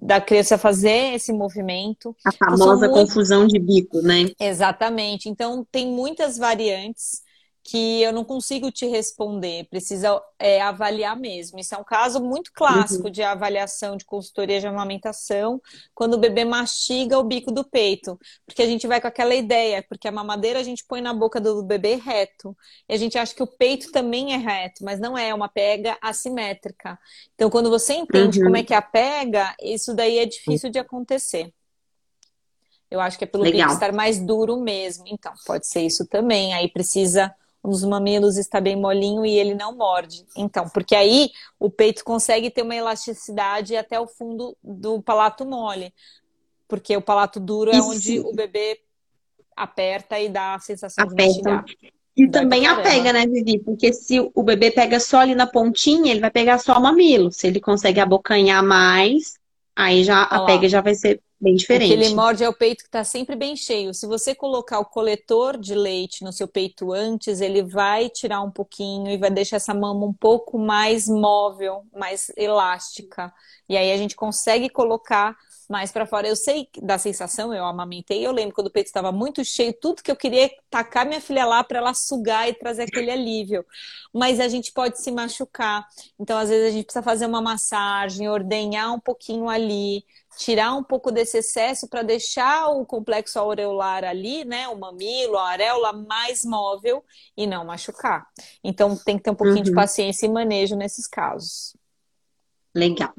[0.00, 2.14] da criança fazer esse movimento.
[2.24, 3.52] A então, famosa então, confusão muito...
[3.52, 4.30] de bico, né?
[4.38, 5.28] Exatamente.
[5.28, 7.21] Então tem muitas variantes
[7.64, 11.60] que eu não consigo te responder, precisa é, avaliar mesmo.
[11.60, 13.10] Isso é um caso muito clássico uhum.
[13.10, 15.60] de avaliação de consultoria de amamentação,
[15.94, 19.84] quando o bebê mastiga o bico do peito, porque a gente vai com aquela ideia,
[19.88, 22.56] porque a mamadeira a gente põe na boca do bebê reto,
[22.88, 25.48] e a gente acha que o peito também é reto, mas não é, é uma
[25.48, 26.98] pega assimétrica.
[27.34, 28.46] Então, quando você entende uhum.
[28.46, 31.52] como é que é a pega, isso daí é difícil de acontecer.
[32.90, 33.60] Eu acho que é pelo Legal.
[33.60, 35.04] bico estar mais duro mesmo.
[35.06, 36.52] Então, pode ser isso também.
[36.52, 40.24] Aí precisa os mamilos está bem molinho e ele não morde.
[40.36, 45.94] Então, porque aí o peito consegue ter uma elasticidade até o fundo do palato mole.
[46.66, 47.88] Porque o palato duro é Isso.
[47.88, 48.80] onde o bebê
[49.54, 51.32] aperta e dá a sensação aperta.
[51.32, 51.92] de mastigar.
[52.14, 53.58] E também apega, né, Vivi?
[53.58, 57.32] Porque se o bebê pega só ali na pontinha, ele vai pegar só o mamilo.
[57.32, 59.38] Se ele consegue abocanhar mais,
[59.74, 61.92] aí já Olha a pega já vai ser Bem diferente.
[61.92, 63.92] O que ele morde é o peito que está sempre bem cheio.
[63.92, 68.50] Se você colocar o coletor de leite no seu peito antes, ele vai tirar um
[68.50, 73.34] pouquinho e vai deixar essa mama um pouco mais móvel, mais elástica.
[73.68, 75.36] E aí a gente consegue colocar
[75.68, 76.28] mais para fora.
[76.28, 78.24] Eu sei da sensação, eu amamentei.
[78.24, 81.20] Eu lembro quando o peito estava muito cheio, tudo que eu queria é tacar minha
[81.20, 83.64] filha lá para ela sugar e trazer aquele alívio.
[84.14, 85.84] Mas a gente pode se machucar.
[86.20, 90.04] Então, às vezes, a gente precisa fazer uma massagem, ordenhar um pouquinho ali
[90.36, 95.50] tirar um pouco desse excesso para deixar o complexo aureolar ali, né, o mamilo, a
[95.50, 97.04] areola mais móvel
[97.36, 98.26] e não machucar.
[98.62, 99.64] Então tem que ter um pouquinho uhum.
[99.64, 101.76] de paciência e manejo nesses casos.
[102.74, 103.12] Legal.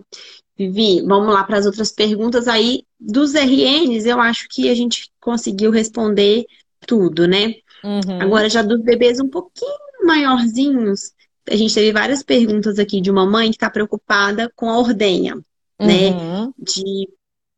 [0.58, 2.84] Vivi, vamos lá para as outras perguntas aí.
[3.00, 6.46] Dos RNs, eu acho que a gente conseguiu responder
[6.88, 7.56] tudo, né?
[7.84, 8.22] Uhum.
[8.22, 9.72] Agora, já dos bebês um pouquinho
[10.04, 11.12] maiorzinhos,
[11.50, 15.44] a gente teve várias perguntas aqui de uma mãe que está preocupada com a ordenha
[15.80, 16.10] né?
[16.12, 16.54] Uhum.
[16.58, 17.08] De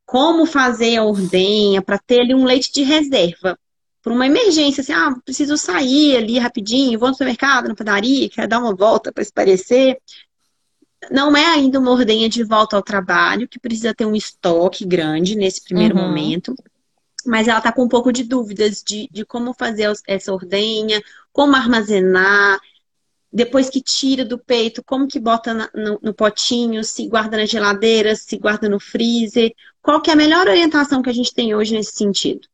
[0.06, 3.58] como fazer a ordenha para ter ali um leite de reserva.
[4.02, 8.48] Por uma emergência, assim, ah, preciso sair ali rapidinho, vou no supermercado, na padaria, quero
[8.48, 9.98] dar uma volta para esparecer.
[11.10, 15.36] Não é ainda uma ordenha de volta ao trabalho, que precisa ter um estoque grande
[15.36, 16.04] nesse primeiro uhum.
[16.04, 16.56] momento.
[17.26, 21.02] Mas ela está com um pouco de dúvidas de, de como fazer essa ordenha,
[21.34, 22.60] como armazenar,
[23.36, 27.46] depois que tira do peito, como que bota na, no, no, potinho, se guarda na
[27.46, 29.54] geladeira, se guarda no freezer?
[29.82, 32.48] Qual que é a melhor orientação que a gente tem hoje nesse sentido?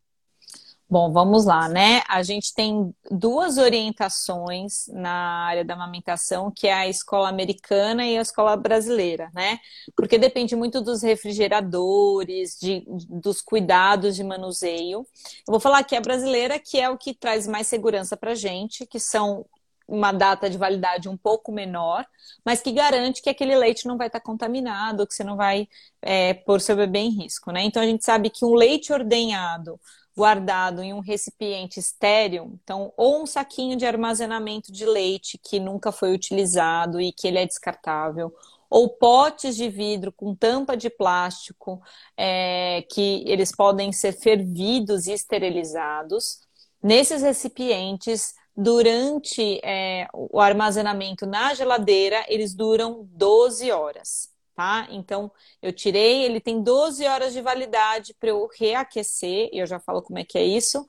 [0.90, 2.02] Bom, vamos lá, né?
[2.10, 8.18] A gente tem duas orientações na área da amamentação, que é a escola americana e
[8.18, 9.60] a escola brasileira, né?
[9.96, 15.06] Porque depende muito dos refrigeradores, de, dos cuidados de manuseio.
[15.48, 18.88] Eu vou falar que a brasileira, que é o que traz mais segurança para gente,
[18.88, 19.46] que são
[19.92, 22.06] uma data de validade um pouco menor,
[22.46, 25.68] mas que garante que aquele leite não vai estar contaminado, que você não vai
[26.02, 27.64] é, pôr seu bebê em risco, né?
[27.64, 29.78] Então a gente sabe que um leite ordenhado
[30.16, 35.92] guardado em um recipiente estéreo, então, ou um saquinho de armazenamento de leite que nunca
[35.92, 38.34] foi utilizado e que ele é descartável,
[38.70, 41.82] ou potes de vidro com tampa de plástico,
[42.16, 46.40] é, que eles podem ser fervidos e esterilizados.
[46.82, 54.88] Nesses recipientes, durante é, o armazenamento na geladeira, eles duram 12 horas, tá?
[54.92, 59.80] Então, eu tirei, ele tem 12 horas de validade para eu reaquecer, e eu já
[59.80, 60.86] falo como é que é isso,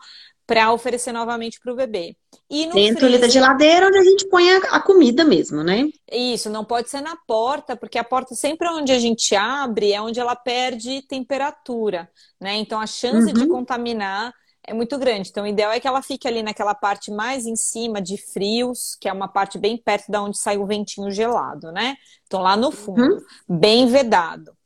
[0.46, 2.16] para oferecer novamente para o bebê.
[2.50, 3.20] E Dentro freezer...
[3.20, 5.88] da geladeira onde a gente põe a, a, comida mesmo, né?
[6.10, 10.00] Isso, não pode ser na porta, porque a porta sempre onde a gente abre é
[10.02, 12.56] onde ela perde temperatura, né?
[12.56, 13.32] Então a chance uhum.
[13.32, 14.34] de contaminar
[14.66, 15.30] é muito grande.
[15.30, 18.96] Então, o ideal é que ela fique ali naquela parte mais em cima de frios,
[19.00, 21.96] que é uma parte bem perto da onde sai o ventinho gelado, né?
[22.26, 23.58] Então, lá no fundo, uhum.
[23.58, 24.56] bem vedado.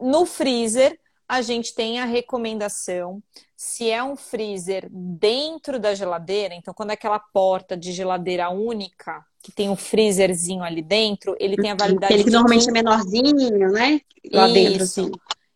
[0.00, 3.22] No freezer, a gente tem a recomendação
[3.64, 9.24] se é um freezer dentro da geladeira, então quando é aquela porta de geladeira única,
[9.40, 12.70] que tem um freezerzinho ali dentro, ele tem a validade Ele que normalmente 15...
[12.70, 14.00] é menorzinho, né?
[14.32, 14.54] Lá Isso.
[14.54, 15.10] dentro, assim.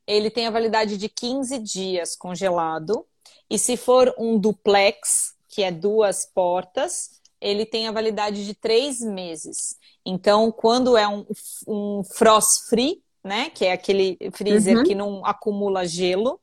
[0.07, 3.05] Ele tem a validade de 15 dias congelado.
[3.51, 9.01] E se for um duplex, que é duas portas, ele tem a validade de três
[9.01, 9.77] meses.
[10.05, 11.25] Então, quando é um,
[11.67, 14.85] um frost free, né, que é aquele freezer uhum.
[14.85, 16.41] que não acumula gelo,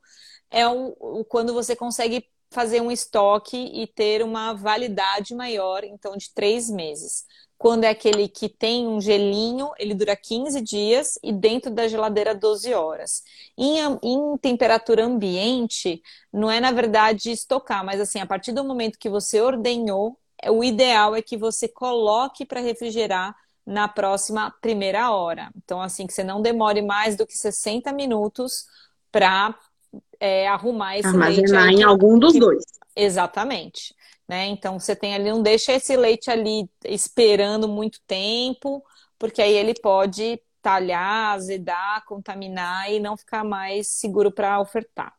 [0.51, 6.15] é o, o, quando você consegue fazer um estoque e ter uma validade maior, então
[6.15, 7.25] de três meses.
[7.63, 12.35] Quando é aquele que tem um gelinho, ele dura 15 dias e dentro da geladeira
[12.35, 13.23] 12 horas.
[13.57, 18.99] Em, em temperatura ambiente, não é na verdade estocar, mas assim, a partir do momento
[18.99, 23.33] que você ordenhou, é, o ideal é que você coloque para refrigerar
[23.65, 25.49] na próxima primeira hora.
[25.63, 28.65] Então, assim, que você não demore mais do que 60 minutos
[29.09, 29.55] para
[30.19, 31.79] é, arrumar esse Armazenar leite.
[31.79, 32.39] em algum dos que...
[32.41, 32.61] dois.
[32.93, 33.95] Exatamente.
[34.33, 34.47] Né?
[34.47, 38.83] Então você tem ali, não deixa esse leite ali esperando muito tempo,
[39.19, 45.13] porque aí ele pode talhar, azedar, contaminar e não ficar mais seguro para ofertar.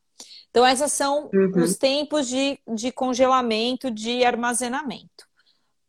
[0.50, 1.62] Então, esses são uhum.
[1.62, 5.26] os tempos de, de congelamento, de armazenamento.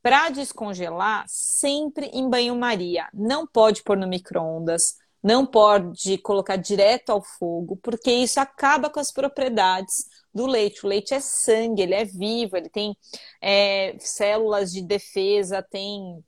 [0.04, 3.08] Para descongelar, sempre em banho-maria.
[3.12, 9.00] Não pode pôr no micro-ondas, não pode colocar direto ao fogo, porque isso acaba com
[9.00, 10.86] as propriedades do leite.
[10.86, 12.96] O leite é sangue, ele é vivo, ele tem
[13.42, 16.22] é, células de defesa, tem.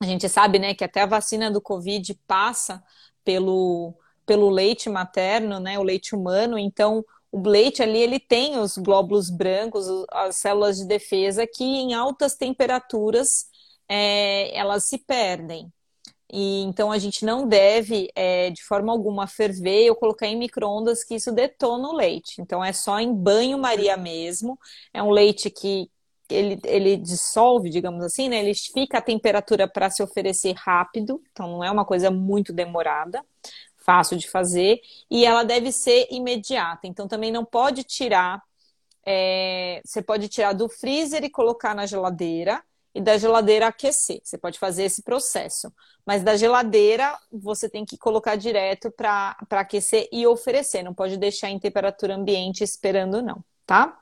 [0.00, 2.82] A gente sabe, né, que até a vacina do Covid passa
[3.24, 3.94] pelo,
[4.26, 6.58] pelo leite materno, né, o leite humano.
[6.58, 11.94] Então, o leite ali ele tem os glóbulos brancos, as células de defesa que em
[11.94, 13.46] altas temperaturas
[13.88, 15.72] é, elas se perdem.
[16.32, 21.04] E então a gente não deve, é, de forma alguma, ferver ou colocar em micro-ondas
[21.04, 22.40] que isso detona o leite.
[22.40, 24.58] Então é só em banho-maria mesmo.
[24.92, 25.90] É um leite que
[26.28, 28.40] ele, ele dissolve, digamos assim, né?
[28.40, 33.24] Ele fica a temperatura para se oferecer rápido, então não é uma coisa muito demorada,
[33.76, 36.86] fácil de fazer, e ela deve ser imediata.
[36.86, 38.42] Então também não pode tirar.
[39.06, 44.20] É, você pode tirar do freezer e colocar na geladeira e da geladeira aquecer.
[44.22, 45.72] Você pode fazer esse processo.
[46.06, 50.82] Mas da geladeira, você tem que colocar direto para aquecer e oferecer.
[50.82, 53.98] Não pode deixar em temperatura ambiente esperando, não, tá?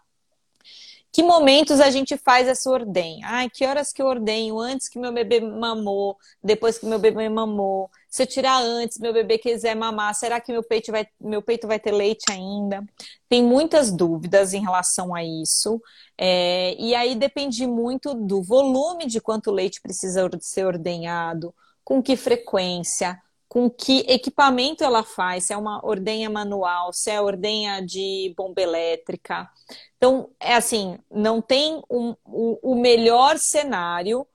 [1.12, 3.26] Que momentos a gente faz essa ordenha?
[3.28, 4.59] Ai, que horas que eu ordenho?
[4.59, 7.90] Antes que meu bebê mamou, depois que meu bebê mamou.
[8.12, 11.66] Se eu tirar antes, meu bebê quiser mamar, será que meu peito vai, meu peito
[11.66, 12.85] vai ter leite ainda?
[13.27, 15.81] Tem muitas dúvidas em relação a isso.
[16.18, 22.14] É, e aí depende muito do volume de quanto leite precisa ser ordenhado, com que
[22.14, 28.35] frequência, com que equipamento ela faz, se é uma ordenha manual, se é ordenha de
[28.37, 29.51] bomba elétrica.
[29.96, 34.27] Então, é assim, não tem um, o, o melhor cenário,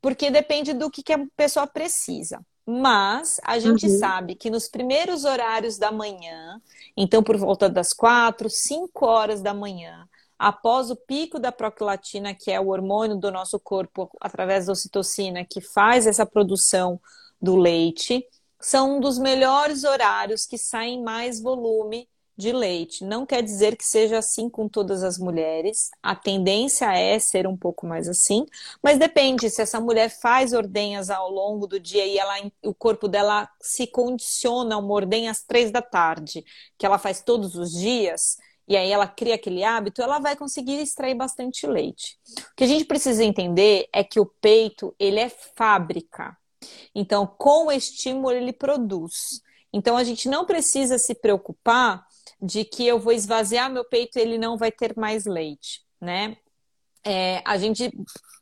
[0.00, 2.40] porque depende do que, que a pessoa precisa.
[2.64, 3.98] Mas a gente uhum.
[3.98, 6.60] sabe que nos primeiros horários da manhã,
[6.96, 12.50] então por volta das quatro, cinco horas da manhã, após o pico da proclatina, que
[12.50, 17.00] é o hormônio do nosso corpo através da ocitocina, que faz essa produção
[17.40, 18.24] do leite,
[18.60, 23.04] são um dos melhores horários que saem mais volume de leite.
[23.04, 25.90] Não quer dizer que seja assim com todas as mulheres.
[26.02, 28.46] A tendência é ser um pouco mais assim,
[28.82, 33.08] mas depende se essa mulher faz ordenhas ao longo do dia e ela, o corpo
[33.08, 36.44] dela se condiciona a uma ordenha às três da tarde,
[36.78, 38.36] que ela faz todos os dias.
[38.66, 42.16] E aí ela cria aquele hábito, ela vai conseguir extrair bastante leite.
[42.52, 46.36] O que a gente precisa entender é que o peito, ele é fábrica.
[46.94, 49.42] Então, com o estímulo, ele produz.
[49.72, 52.06] Então, a gente não precisa se preocupar
[52.42, 56.36] de que eu vou esvaziar meu peito e ele não vai ter mais leite, né?
[57.04, 57.90] É, a gente,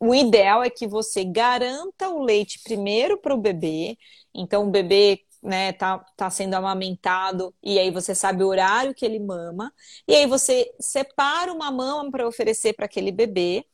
[0.01, 3.99] o ideal é que você garanta o leite primeiro para o bebê.
[4.35, 9.05] Então, o bebê né, tá, tá sendo amamentado e aí você sabe o horário que
[9.05, 9.73] ele mama.
[10.09, 13.67] E aí você separa uma mama para oferecer para aquele bebê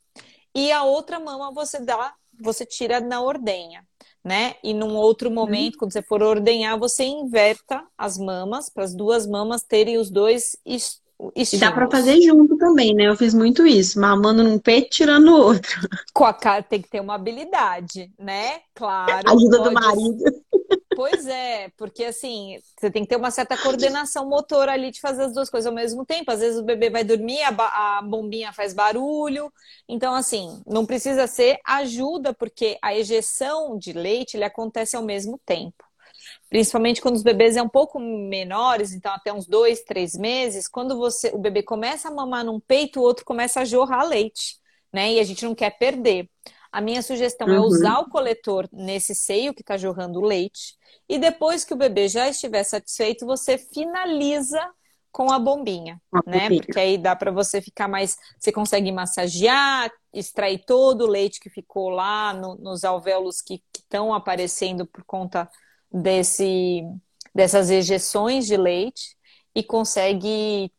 [0.54, 3.85] e a outra mama você dá, você tira na ordenha
[4.27, 4.55] né?
[4.61, 5.79] E num outro momento, uhum.
[5.79, 10.57] quando você for ordenhar, você inverta as mamas, para as duas mamas terem os dois
[10.66, 11.53] estímulos.
[11.53, 13.07] E dá para fazer junto também, né?
[13.07, 15.81] Eu fiz muito isso, mamando num peito, tirando o outro.
[16.13, 18.58] Com a cara tem que ter uma habilidade, né?
[18.75, 19.23] Claro.
[19.31, 19.69] Ajuda pode...
[19.69, 20.25] do marido.
[20.97, 25.25] Pois é, porque assim, você tem que ter uma certa coordenação motora ali de fazer
[25.25, 26.31] as duas coisas ao mesmo tempo.
[26.31, 29.53] Às vezes o bebê vai dormir, a, a bombinha faz barulho.
[29.87, 35.38] Então, assim, não precisa ser ajuda, porque a ejeção de leite ele acontece ao mesmo
[35.44, 35.85] tempo
[36.49, 40.97] principalmente quando os bebês é um pouco menores, então até uns dois, três meses, quando
[40.97, 44.59] você o bebê começa a mamar num peito, o outro começa a jorrar leite,
[44.92, 45.13] né?
[45.15, 46.29] E a gente não quer perder.
[46.77, 47.56] A minha sugestão é uhum.
[47.56, 50.77] é usar o coletor nesse seio que está jorrando leite
[51.08, 54.60] e depois que o bebê já estiver satisfeito, você finaliza
[55.10, 56.50] com a bombinha, né?
[56.50, 61.48] Porque aí dá para você ficar mais, você consegue massagear, extrair todo o leite que
[61.48, 65.48] ficou lá no, nos alvéolos que estão aparecendo por conta
[65.90, 66.83] desse,
[67.35, 69.16] dessas ejeções de leite
[69.54, 70.70] e consegue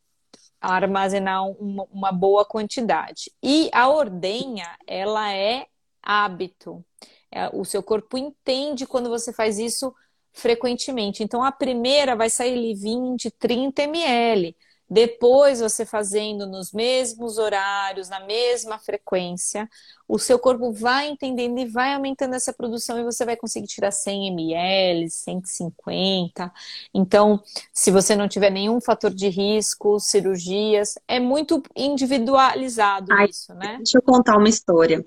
[0.62, 3.32] armazenar uma, uma boa quantidade.
[3.42, 5.66] E a ordenha, ela é
[6.08, 6.84] hábito.
[7.30, 9.94] É, o seu corpo entende quando você faz isso
[10.32, 11.24] frequentemente.
[11.24, 14.56] Então, a primeira vai sair ali 20, 30 ml.
[14.90, 19.70] Depois, você fazendo nos mesmos horários, na mesma frequência,
[20.08, 23.92] o seu corpo vai entendendo e vai aumentando essa produção e você vai conseguir tirar
[23.92, 26.54] 100 ml, 150.
[26.94, 27.44] Então,
[27.74, 33.76] se você não tiver nenhum fator de risco, cirurgias, é muito individualizado Ai, isso, né?
[33.78, 35.04] Deixa eu contar uma história.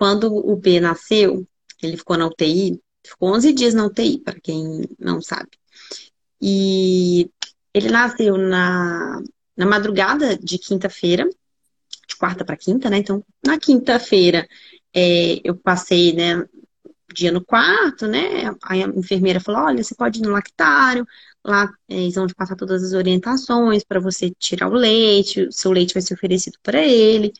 [0.00, 1.46] Quando o B nasceu,
[1.82, 5.50] ele ficou na UTI, ficou 11 dias na UTI, para quem não sabe.
[6.40, 7.30] E
[7.74, 9.20] ele nasceu na,
[9.54, 11.28] na madrugada de quinta-feira,
[12.08, 12.96] de quarta para quinta, né?
[12.96, 14.48] Então, na quinta-feira,
[14.94, 16.48] é, eu passei, né,
[17.12, 18.50] dia no quarto, né?
[18.62, 21.06] Aí a enfermeira falou: olha, você pode ir no lactário,
[21.44, 25.52] lá é, eles vão te passar todas as orientações para você tirar o leite, o
[25.52, 27.34] seu leite vai ser oferecido para ele,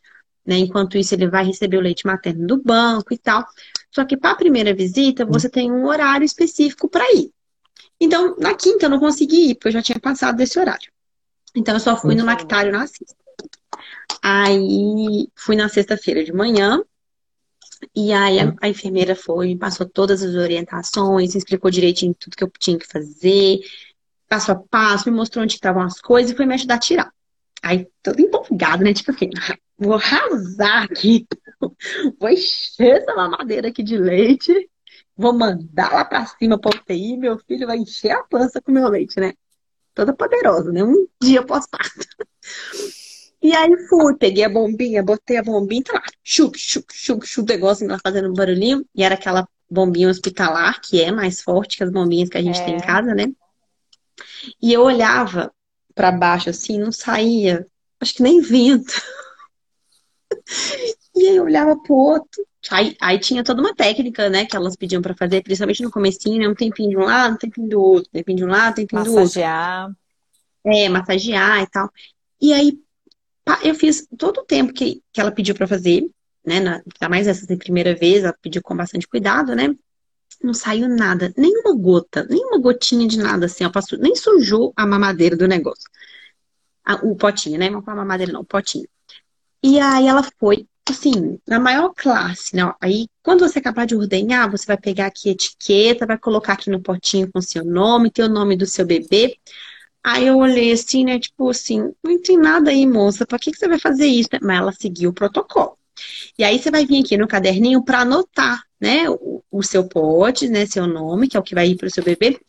[0.47, 0.57] né?
[0.59, 3.45] Enquanto isso, ele vai receber o leite materno do banco e tal.
[3.91, 7.31] Só que para a primeira visita, você tem um horário específico para ir.
[8.01, 10.91] Então, na quinta eu não consegui ir, porque eu já tinha passado desse horário.
[11.55, 13.17] Então, eu só fui no lactário na sexta.
[14.23, 16.83] Aí, fui na sexta-feira de manhã.
[17.95, 22.45] E aí, a, a, enfermeira foi, me passou todas as orientações, explicou direitinho tudo que
[22.45, 23.61] eu tinha que fazer,
[24.29, 27.13] passo a passo, me mostrou onde estavam as coisas e foi me ajudar a tirar.
[27.63, 28.93] Aí, todo empolgado, né?
[28.93, 29.31] Tipo assim,
[29.81, 31.27] vou arrasar aqui,
[32.21, 34.71] vou encher essa mamadeira aqui de leite
[35.21, 38.89] vou mandar lá pra cima pra UTI, meu filho vai encher a pança com meu
[38.89, 39.35] leite, né?
[39.95, 40.83] Toda poderosa, né?
[40.83, 42.07] Um dia pós-parto.
[43.43, 47.51] E aí fui, peguei a bombinha, botei a bombinha, tá lá, chup, chup, chup, chup,
[47.51, 48.85] negócio lá fazendo um barulhinho.
[48.95, 52.61] E era aquela bombinha hospitalar, que é mais forte que as bombinhas que a gente
[52.61, 52.65] é.
[52.67, 52.83] tem em é.
[52.83, 53.33] casa, né?
[54.61, 55.51] E eu olhava
[55.95, 57.67] para baixo assim, não saía,
[57.99, 58.93] acho que nem vento.
[61.13, 62.47] E aí eu olhava pro outro.
[62.71, 66.39] Aí, aí tinha toda uma técnica, né, que elas pediam para fazer, principalmente no comecinho,
[66.39, 66.49] né?
[66.49, 68.75] Um tempinho de um lado, um tempinho do outro, um tempinho de um lado, um
[68.75, 69.23] tempinho do outro.
[69.23, 69.91] Massagear.
[70.65, 71.91] É, massagear e tal.
[72.41, 72.79] E aí
[73.65, 76.09] eu fiz todo o tempo que, que ela pediu para fazer,
[76.45, 76.61] né?
[76.61, 79.75] Na, ainda mais essa primeira vez, ela pediu com bastante cuidado, né?
[80.43, 84.87] Não saiu nada, nenhuma gota, nenhuma gotinha de nada, assim, ó, passou, nem sujou a
[84.87, 85.85] mamadeira do negócio.
[87.03, 87.69] o potinho, né?
[87.69, 88.89] Não a mamadeira, não, o potinho.
[89.63, 92.63] E aí ela foi, assim, na maior classe, né?
[92.81, 96.71] Aí, quando você acabar de ordenhar, você vai pegar aqui a etiqueta, vai colocar aqui
[96.71, 99.37] no potinho com seu nome, tem o nome do seu bebê.
[100.03, 101.19] Aí eu olhei assim, né?
[101.19, 104.31] Tipo assim, não tem nada aí, moça, pra que, que você vai fazer isso?
[104.43, 105.79] Mas ela seguiu o protocolo.
[106.39, 109.09] E aí você vai vir aqui no caderninho para anotar, né?
[109.11, 110.67] O, o, seu pote, né?
[110.67, 112.41] Seu nome, que é o que vai ir para o seu bebê.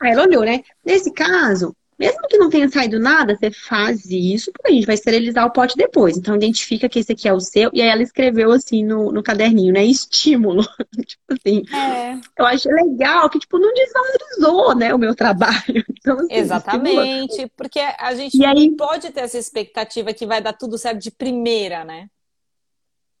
[0.00, 0.62] Aí ela olhou, né?
[0.84, 4.94] Nesse caso, mesmo que não tenha saído nada, você faz isso, porque a gente vai
[4.94, 6.16] esterilizar o pote depois.
[6.16, 7.70] Então, identifica que esse aqui é o seu.
[7.72, 9.82] E aí ela escreveu assim no, no caderninho, né?
[9.84, 10.62] Estímulo.
[11.06, 11.62] tipo assim.
[11.74, 12.20] É.
[12.38, 15.56] Eu achei legal que, tipo, não desvalorizou, né, o meu trabalho.
[16.06, 17.30] Então, assim, Exatamente.
[17.30, 17.50] Estímulo.
[17.56, 18.70] Porque a gente e aí...
[18.76, 22.06] pode ter essa expectativa que vai dar tudo certo de primeira, né?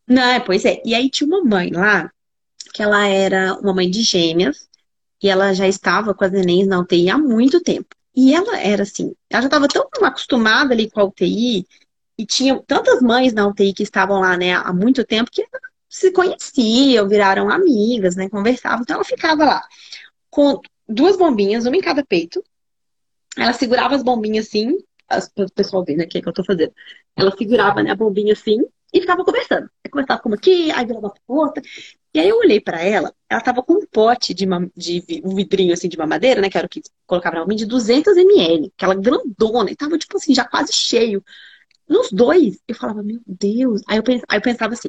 [0.06, 0.80] Não, é, pois é.
[0.84, 2.08] E aí tinha uma mãe lá,
[2.72, 4.68] que ela era uma mãe de gêmeas,
[5.20, 7.95] e ela já estava com as nenéns na UTI há muito tempo.
[8.16, 11.66] E ela era assim, ela já estava tão acostumada ali com a UTI,
[12.18, 15.46] e tinha tantas mães na UTI que estavam lá, né, há muito tempo, que
[15.88, 18.80] se conheciam, viraram amigas, né, conversavam.
[18.82, 19.62] Então ela ficava lá
[20.30, 22.42] com duas bombinhas, uma em cada peito.
[23.36, 26.32] Ela segurava as bombinhas assim, para o pessoal ver, né, o que, é que eu
[26.32, 26.72] tô fazendo.
[27.14, 29.68] Ela segurava, né, a bombinha assim e ficava conversando.
[29.84, 31.62] Aí conversava como aqui, aí virava pra outra.
[32.16, 35.74] E aí eu olhei para ela, ela tava com um pote de, de um vidrinho
[35.74, 36.48] assim de mamadeira, né?
[36.48, 40.34] Que era o que colocava na de 200 ml, aquela grandona, e tava tipo assim,
[40.34, 41.22] já quase cheio.
[41.86, 43.82] Nos dois, eu falava, meu Deus.
[43.86, 44.88] Aí eu, pensava, aí eu pensava assim,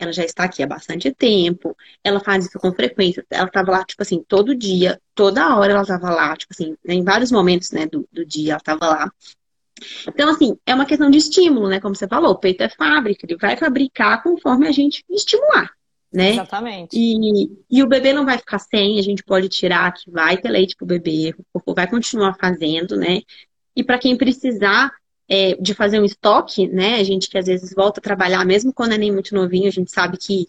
[0.00, 3.84] ela já está aqui há bastante tempo, ela faz isso com frequência, ela estava lá,
[3.84, 7.86] tipo assim, todo dia, toda hora ela estava lá, tipo assim, em vários momentos, né,
[7.86, 9.12] do, do dia ela estava lá.
[10.08, 11.78] Então, assim, é uma questão de estímulo, né?
[11.78, 15.70] Como você falou, o peito é fábrica, ele vai fabricar conforme a gente estimular,
[16.14, 16.30] né?
[16.30, 16.96] Exatamente.
[16.96, 20.48] E, e o bebê não vai ficar sem, a gente pode tirar que vai ter
[20.48, 23.20] leite pro bebê, o corpo vai continuar fazendo, né?
[23.74, 24.92] E para quem precisar,
[25.28, 27.00] é, de fazer um estoque, né?
[27.00, 29.72] A gente que às vezes volta a trabalhar, mesmo quando é nem muito novinho, a
[29.72, 30.46] gente sabe que,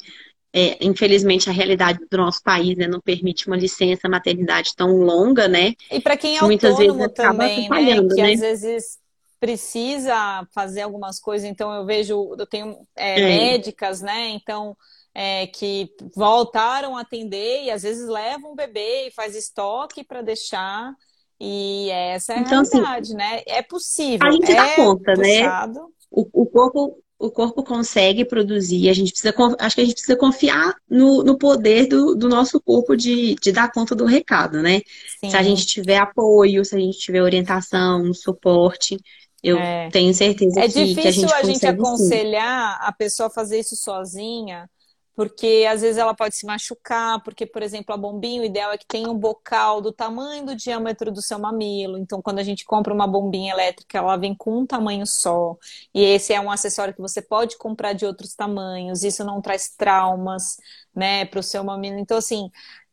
[0.53, 5.47] é, infelizmente, a realidade do nosso país né, não permite uma licença maternidade tão longa,
[5.47, 5.73] né?
[5.89, 7.95] E para quem é muitas vezes também, né?
[8.07, 8.33] Que né?
[8.33, 8.99] às vezes
[9.39, 13.27] precisa fazer algumas coisas, então eu vejo, eu tenho é, é.
[13.27, 14.29] médicas, né?
[14.29, 14.77] Então.
[15.17, 20.21] É, que voltaram a atender e às vezes levam o bebê e faz estoque para
[20.21, 20.93] deixar
[21.39, 23.41] e essa é a então, assim, realidade, assim, né?
[23.45, 24.27] É possível.
[24.27, 25.39] A gente é dá conta, né?
[25.39, 25.79] puxado.
[25.79, 25.85] né?
[26.09, 28.89] O, o, corpo, o corpo consegue produzir.
[28.89, 32.59] A gente precisa, acho que a gente precisa confiar no, no poder do, do nosso
[32.61, 34.81] corpo de, de dar conta do recado, né?
[35.19, 35.29] Sim.
[35.29, 38.97] Se a gente tiver apoio, se a gente tiver orientação, suporte,
[39.43, 39.89] eu é.
[39.89, 42.87] tenho certeza é que, que a gente É difícil a gente aconselhar sim.
[42.87, 44.69] a pessoa a fazer isso sozinha,
[45.15, 48.77] porque às vezes ela pode se machucar, porque, por exemplo, a bombinha, o ideal é
[48.77, 51.97] que tenha um bocal do tamanho do diâmetro do seu mamilo.
[51.97, 55.55] Então, quando a gente compra uma bombinha elétrica, ela vem com um tamanho só.
[55.93, 59.03] E esse é um acessório que você pode comprar de outros tamanhos.
[59.03, 60.57] Isso não traz traumas,
[60.93, 61.97] né, para o seu mamilo.
[61.97, 62.49] Então, assim,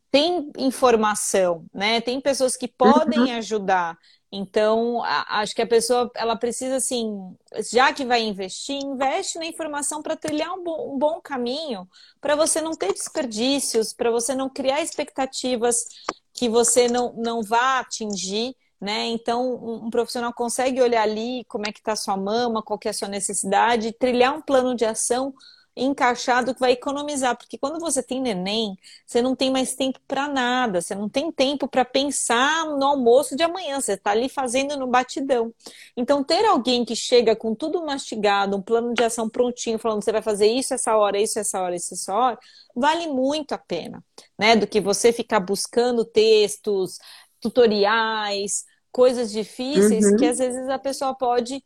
[0.09, 1.99] tem informação, né?
[1.99, 3.37] Tem pessoas que podem uhum.
[3.37, 3.97] ajudar.
[4.35, 7.37] Então, acho que a pessoa ela precisa assim,
[7.71, 11.87] já que vai investir, investe na informação para trilhar um bom, um bom caminho,
[12.19, 15.85] para você não ter desperdícios, para você não criar expectativas
[16.33, 18.55] que você não, não vá atingir.
[18.81, 19.05] Né?
[19.09, 22.79] Então, um, um profissional consegue olhar ali como é que está a sua mama, qual
[22.85, 25.31] é a sua necessidade, trilhar um plano de ação
[25.75, 30.27] encaixado que vai economizar, porque quando você tem neném, você não tem mais tempo para
[30.27, 34.77] nada, você não tem tempo para pensar no almoço de amanhã, você está ali fazendo
[34.77, 35.53] no batidão.
[35.97, 40.11] Então, ter alguém que chega com tudo mastigado, um plano de ação prontinho, falando você
[40.11, 42.39] vai fazer isso essa hora, isso essa hora, isso essa hora,
[42.75, 44.03] vale muito a pena,
[44.37, 44.55] né?
[44.55, 46.99] Do que você ficar buscando textos,
[47.39, 50.17] tutoriais, coisas difíceis uhum.
[50.17, 51.63] que às vezes a pessoa pode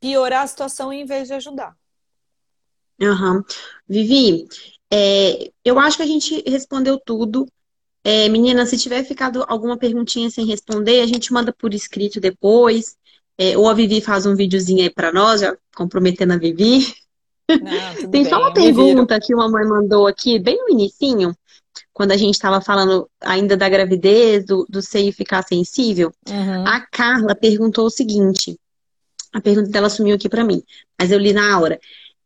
[0.00, 1.76] piorar a situação em vez de ajudar.
[3.10, 3.42] Uhum.
[3.88, 4.46] Vivi,
[4.90, 7.46] é, eu acho que a gente respondeu tudo.
[8.02, 12.96] É, menina, se tiver ficado alguma perguntinha sem responder, a gente manda por escrito depois.
[13.36, 16.94] É, ou a Vivi faz um videozinho aí para nós, já comprometendo a Vivi.
[17.48, 21.36] Não, Tem bem, só uma pergunta que uma mãe mandou aqui, bem no inicinho,
[21.92, 26.12] quando a gente estava falando ainda da gravidez, do, do seio ficar sensível.
[26.28, 26.66] Uhum.
[26.66, 28.58] A Carla perguntou o seguinte:
[29.32, 30.62] a pergunta dela sumiu aqui para mim,
[30.98, 31.78] mas eu li na hora.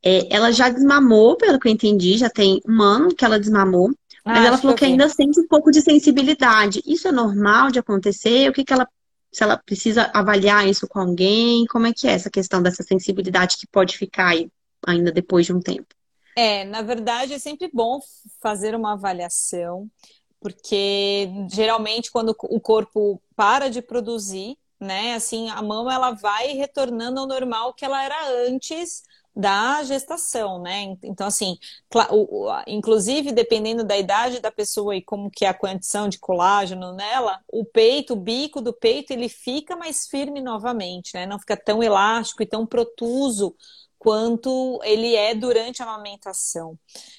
[0.04, 3.90] É, ela já desmamou, pelo que eu entendi, já tem um ano que ela desmamou.
[4.24, 6.82] Mas ah, ela falou que, que ainda sente um pouco de sensibilidade.
[6.86, 8.48] Isso é normal de acontecer?
[8.48, 8.86] O que, que ela.
[9.30, 11.66] Se ela precisa avaliar isso com alguém?
[11.66, 14.50] Como é que é essa questão dessa sensibilidade que pode ficar aí
[14.86, 15.86] ainda depois de um tempo?
[16.36, 18.00] É, na verdade, é sempre bom
[18.40, 19.90] fazer uma avaliação,
[20.40, 27.18] porque geralmente quando o corpo para de produzir, né, assim, a mama ela vai retornando
[27.18, 29.02] ao normal que ela era antes
[29.38, 30.96] da gestação, né?
[31.04, 31.56] Então, assim,
[32.66, 37.38] inclusive dependendo da idade da pessoa e como que é a condição de colágeno nela,
[37.46, 41.24] o peito, o bico do peito, ele fica mais firme novamente, né?
[41.24, 43.54] Não fica tão elástico e tão protuso
[43.96, 46.76] quanto ele é durante a amamentação.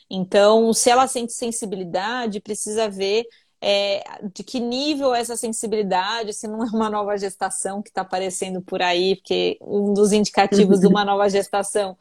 [0.10, 3.26] Então, se ela sente sensibilidade, precisa ver
[3.62, 4.04] é,
[4.34, 8.62] de que nível é essa sensibilidade, se não é uma nova gestação que está aparecendo
[8.62, 11.98] por aí, porque um dos indicativos de uma nova gestação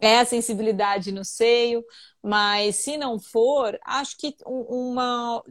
[0.00, 1.84] é a sensibilidade no seio,
[2.22, 5.42] mas se não for, acho que uma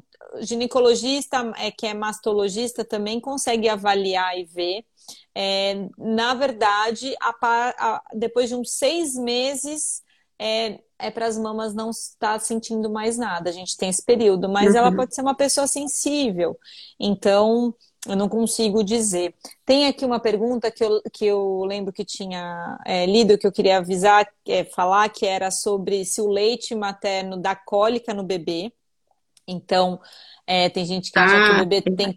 [0.41, 4.85] ginecologista é, que é mastologista também consegue avaliar e ver.
[5.33, 10.03] É, na verdade, a, a, depois de uns seis meses,
[10.39, 13.49] é, é para as mamas não estar sentindo mais nada.
[13.49, 14.77] A gente tem esse período, mas uhum.
[14.77, 16.57] ela pode ser uma pessoa sensível.
[16.99, 17.73] Então,
[18.07, 19.33] eu não consigo dizer.
[19.65, 23.51] Tem aqui uma pergunta que eu, que eu lembro que tinha é, lido, que eu
[23.51, 28.71] queria avisar, é, falar, que era sobre se o leite materno dá cólica no bebê.
[29.47, 29.99] Então,
[30.45, 32.15] é, tem gente que acha ah, que o ah, bebê tem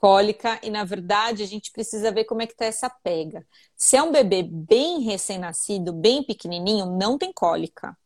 [0.00, 3.46] cólica e na verdade a gente precisa ver como é que tá essa pega.
[3.76, 7.96] Se é um bebê bem recém-nascido, bem pequenininho, não tem cólica.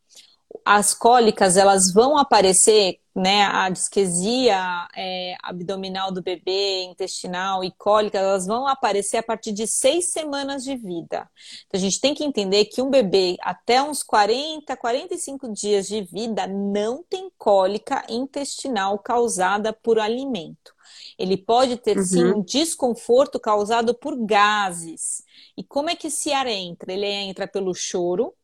[0.64, 3.44] as cólicas elas vão aparecer, né?
[3.44, 9.66] A disquesia é, abdominal do bebê, intestinal e cólica, elas vão aparecer a partir de
[9.66, 11.30] seis semanas de vida.
[11.66, 16.02] Então, a gente tem que entender que um bebê até uns 40, 45 dias de
[16.02, 20.73] vida não tem cólica intestinal causada por alimento.
[21.18, 22.04] Ele pode ter uhum.
[22.04, 25.22] sim um desconforto causado por gases.
[25.56, 26.92] E como é que esse ar entra?
[26.92, 28.34] Ele entra pelo choro,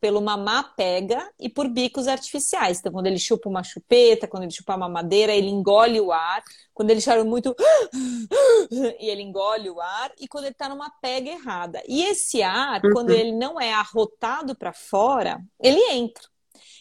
[0.00, 2.78] pelo mamá pega e por bicos artificiais.
[2.78, 6.42] Então, quando ele chupa uma chupeta, quando ele chupa uma madeira, ele engole o ar.
[6.72, 7.54] Quando ele chora muito,
[9.00, 10.12] e ele engole o ar.
[10.18, 11.82] E quando ele está numa pega errada.
[11.88, 12.92] E esse ar, uhum.
[12.92, 16.24] quando ele não é arrotado para fora, ele entra.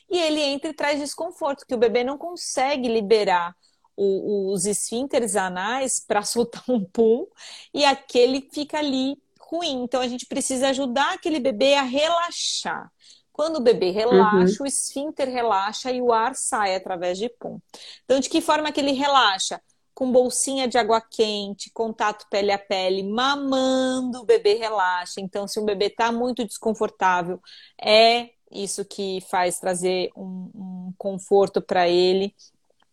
[0.10, 3.54] E ele entra e traz desconforto, que o bebê não consegue liberar
[3.98, 7.28] o, os esfínteres anais para soltar um pum
[7.74, 9.84] e aquele fica ali ruim.
[9.84, 12.92] Então a gente precisa ajudar aquele bebê a relaxar.
[13.38, 14.64] Quando o bebê relaxa, uhum.
[14.64, 17.60] o esfíncter relaxa e o ar sai através de pum.
[18.04, 19.62] Então, de que forma que ele relaxa?
[19.94, 25.22] Com bolsinha de água quente, contato pele a pele, mamando, o bebê relaxa.
[25.22, 27.40] Então, se um bebê está muito desconfortável,
[27.80, 32.34] é isso que faz trazer um, um conforto para ele.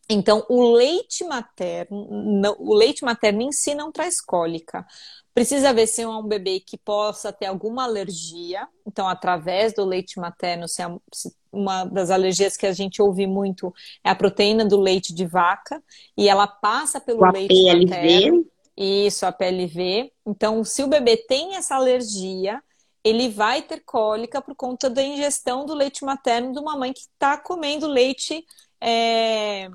[0.09, 4.87] Então, o leite materno, não, o leite materno em si não traz cólica,
[5.35, 8.69] Precisa ver se é um bebê que possa ter alguma alergia.
[8.87, 13.27] Então, através do leite materno, se, é, se uma das alergias que a gente ouve
[13.27, 13.75] muito
[14.05, 15.83] é a proteína do leite de vaca
[16.17, 17.85] e ela passa pelo o leite PLV.
[17.85, 18.47] materno.
[18.77, 20.13] Isso, a PLV.
[20.25, 22.63] Então, se o bebê tem essa alergia,
[23.03, 27.01] ele vai ter cólica por conta da ingestão do leite materno de uma mãe que
[27.01, 28.45] está comendo leite.
[28.81, 29.69] É...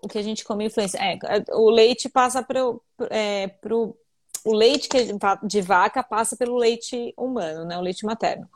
[0.00, 0.98] O que a gente come influência.
[0.98, 1.18] É,
[1.52, 2.60] o leite passa para
[3.10, 3.94] é, o
[4.44, 4.88] o leite
[5.42, 7.78] de vaca passa pelo leite humano, né?
[7.78, 8.48] O leite materno.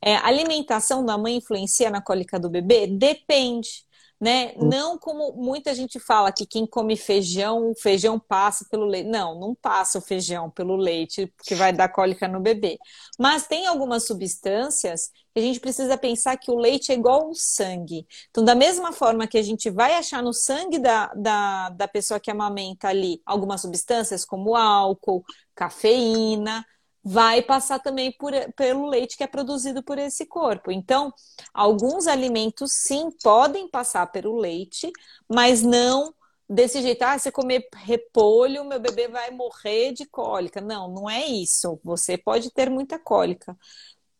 [0.00, 2.86] É, a alimentação da mãe influencia na cólica do bebê?
[2.86, 3.84] Depende
[4.20, 4.52] né?
[4.56, 4.68] Hum.
[4.68, 9.08] Não como muita gente fala que quem come feijão, o feijão passa pelo leite.
[9.08, 12.78] Não, não passa o feijão pelo leite, que vai dar cólica no bebê.
[13.18, 17.34] Mas tem algumas substâncias que a gente precisa pensar que o leite é igual o
[17.34, 18.06] sangue.
[18.30, 22.20] Então, da mesma forma que a gente vai achar no sangue da, da, da pessoa
[22.20, 26.64] que amamenta ali algumas substâncias, como álcool, cafeína,
[27.02, 30.70] vai passar também por, pelo leite que é produzido por esse corpo.
[30.70, 31.12] Então,
[31.54, 34.92] alguns alimentos sim podem passar pelo leite,
[35.28, 36.14] mas não
[36.50, 40.60] desse jeito, ah, se comer repolho, meu bebê vai morrer de cólica.
[40.60, 41.80] Não, não é isso.
[41.84, 43.56] Você pode ter muita cólica.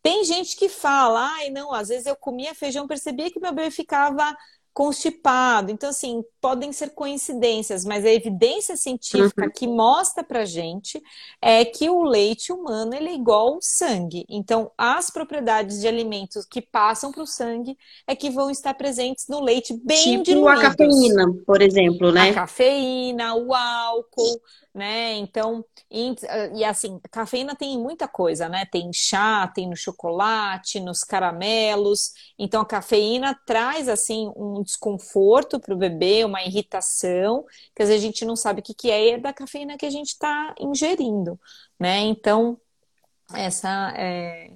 [0.01, 3.69] Tem gente que fala, ai, não, às vezes eu comia feijão, percebia que meu bebê
[3.69, 4.35] ficava
[4.73, 5.71] constipado.
[5.71, 9.51] Então, assim, podem ser coincidências, mas a evidência científica uhum.
[9.53, 11.01] que mostra pra gente
[11.41, 14.25] é que o leite humano ele é igual ao sangue.
[14.29, 19.27] Então, as propriedades de alimentos que passam para o sangue é que vão estar presentes
[19.27, 20.59] no leite bem tipo diluídos.
[20.59, 22.29] a cafeína, por exemplo, né?
[22.29, 24.41] A cafeína, o álcool,
[24.73, 25.15] né?
[25.15, 26.15] Então, e,
[26.55, 28.65] e, assim, cafeína tem muita coisa, né?
[28.65, 32.13] Tem chá, tem no chocolate, nos caramelos.
[32.39, 37.45] Então, a cafeína traz, assim, um desconforto para o bebê, uma irritação,
[37.75, 39.77] que às vezes a gente não sabe o que, que é, e é da cafeína
[39.77, 41.39] que a gente está ingerindo,
[41.79, 41.99] né?
[41.99, 42.59] Então,
[43.33, 44.51] essa é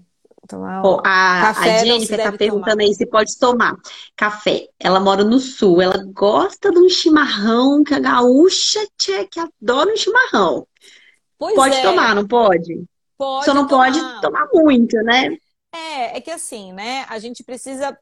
[0.47, 3.75] Tomar oh, a, a Jennifer está perguntando aí se pode tomar
[4.15, 4.67] café.
[4.79, 9.91] Ela mora no sul, ela gosta de um chimarrão, que a gaúcha tchê, que adora
[9.91, 10.67] um chimarrão.
[11.37, 11.81] Pois pode é.
[11.81, 12.85] tomar, não pode?
[13.17, 13.91] Pode Só não tomar.
[13.91, 15.37] pode tomar muito, né?
[15.73, 17.05] É, é que assim, né?
[17.09, 17.97] A gente precisa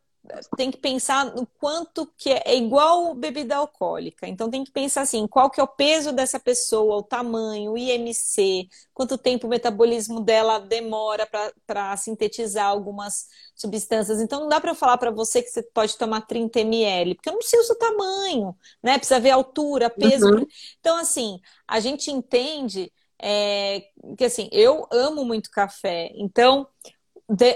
[0.56, 4.26] tem que pensar no quanto que é, é igual bebida alcoólica.
[4.26, 7.78] Então tem que pensar assim, qual que é o peso dessa pessoa, o tamanho, o
[7.78, 11.28] IMC, quanto tempo o metabolismo dela demora
[11.68, 14.22] para sintetizar algumas substâncias.
[14.22, 17.30] Então não dá para eu falar para você que você pode tomar 30 ml, porque
[17.30, 18.98] eu não sei o seu tamanho, né?
[18.98, 20.28] Precisa ver a altura, peso.
[20.28, 20.48] Uhum.
[20.80, 23.84] Então assim, a gente entende é,
[24.18, 26.12] que assim, eu amo muito café.
[26.16, 26.66] Então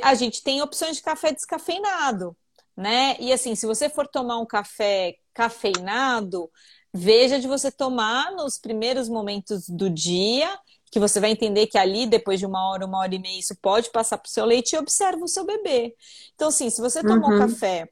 [0.01, 2.35] a gente tem opções de café descafeinado
[2.77, 3.17] né?
[3.19, 6.49] E assim, se você for tomar um café cafeinado,
[6.93, 10.47] veja de você tomar nos primeiros momentos do dia,
[10.91, 13.55] que você vai entender que ali, depois de uma hora, uma hora e meia, isso
[13.61, 15.95] pode passar para o seu leite e observa o seu bebê.
[16.35, 17.39] Então, assim, se você tomou uhum.
[17.39, 17.89] café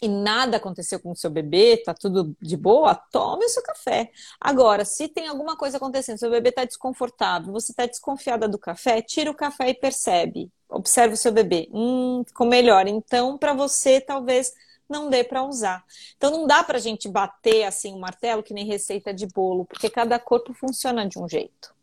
[0.00, 4.10] e nada aconteceu com o seu bebê, tá tudo de boa, tome o seu café.
[4.40, 9.00] Agora, se tem alguma coisa acontecendo, seu bebê está desconfortável, você está desconfiada do café,
[9.00, 10.50] tira o café e percebe.
[10.68, 11.68] Observe o seu bebê.
[11.72, 12.86] Hum, ficou melhor.
[12.86, 14.52] Então, para você, talvez
[14.88, 15.84] não dê para usar.
[16.16, 19.26] Então, não dá para a gente bater assim o um martelo que nem receita de
[19.26, 21.75] bolo, porque cada corpo funciona de um jeito.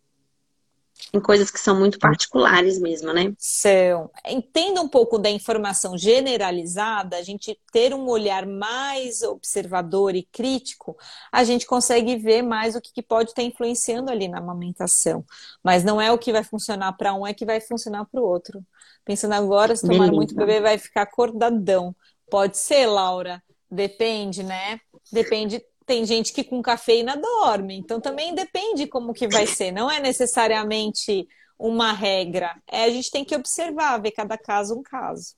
[1.12, 3.34] Tem coisas que são muito particulares mesmo, né?
[3.38, 4.10] São.
[4.26, 10.98] Entenda um pouco da informação generalizada, a gente ter um olhar mais observador e crítico,
[11.32, 15.24] a gente consegue ver mais o que pode estar influenciando ali na amamentação.
[15.64, 18.26] Mas não é o que vai funcionar para um, é que vai funcionar para o
[18.26, 18.64] outro.
[19.06, 20.16] Pensando agora, se tomar Beleza.
[20.16, 21.96] muito, bebê vai ficar acordadão.
[22.30, 23.44] Pode ser, Laura.
[23.70, 24.80] Depende, né?
[25.12, 29.72] Depende tem gente que com cafeína dorme, então também depende como que vai ser.
[29.72, 31.28] Não é necessariamente
[31.58, 32.56] uma regra.
[32.70, 35.36] É, a gente tem que observar, ver cada caso um caso.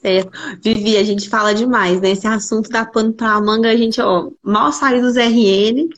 [0.00, 0.30] Certo.
[0.62, 2.10] Vivi, a gente fala demais, né?
[2.10, 5.88] Esse assunto da pano pra manga, a gente, ó, mal saiu dos RN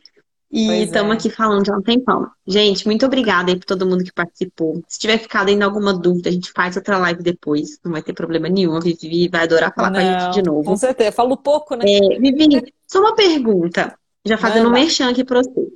[0.53, 1.15] e estamos é.
[1.15, 2.31] aqui falando já há um tempão.
[2.47, 4.85] Gente, muito obrigada aí por todo mundo que participou.
[4.87, 7.79] Se tiver ficado ainda alguma dúvida, a gente faz outra live depois.
[7.83, 8.77] Não vai ter problema nenhum.
[8.77, 10.65] A Vivi vai adorar falar Não, com a gente de novo.
[10.65, 11.11] Com certeza.
[11.13, 11.85] Falo pouco, né?
[11.87, 13.97] É, Vivi, só uma pergunta.
[14.27, 15.69] Já fazendo um merchan aqui para você.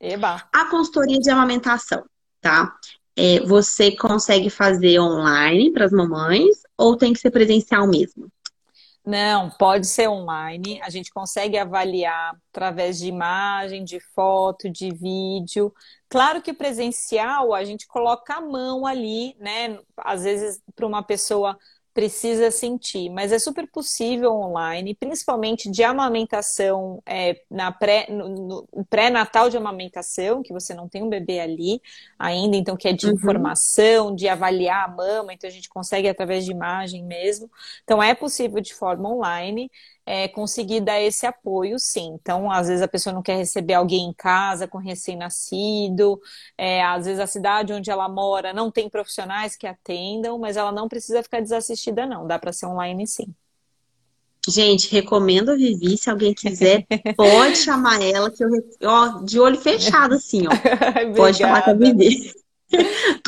[0.00, 0.42] Eba.
[0.50, 2.02] A consultoria de amamentação,
[2.40, 2.74] tá?
[3.14, 8.26] É, você consegue fazer online para as mamães ou tem que ser presencial mesmo?
[9.04, 10.80] Não, pode ser online.
[10.82, 15.74] A gente consegue avaliar através de imagem, de foto, de vídeo.
[16.08, 19.78] Claro que presencial a gente coloca a mão ali, né?
[19.96, 21.58] Às vezes para uma pessoa
[21.94, 28.84] precisa sentir, mas é super possível online, principalmente de amamentação é, na pré, no, no
[28.88, 31.82] pré-natal de amamentação, que você não tem um bebê ali
[32.18, 33.12] ainda, então que é de uhum.
[33.12, 37.50] informação, de avaliar a mama, então a gente consegue através de imagem mesmo.
[37.84, 39.70] Então é possível de forma online
[40.04, 42.16] é, conseguir dar esse apoio, sim.
[42.20, 46.20] Então, às vezes a pessoa não quer receber alguém em casa com recém-nascido,
[46.58, 50.72] é, às vezes a cidade onde ela mora não tem profissionais que atendam, mas ela
[50.72, 52.26] não precisa ficar desassistida, não.
[52.26, 53.32] Dá para ser online, sim.
[54.48, 56.84] Gente, recomendo a Vivi, se alguém quiser,
[57.16, 58.50] pode chamar ela, que eu,
[58.82, 60.50] ó, de olho fechado, assim, ó.
[61.14, 62.32] pode chamar com a Vivi.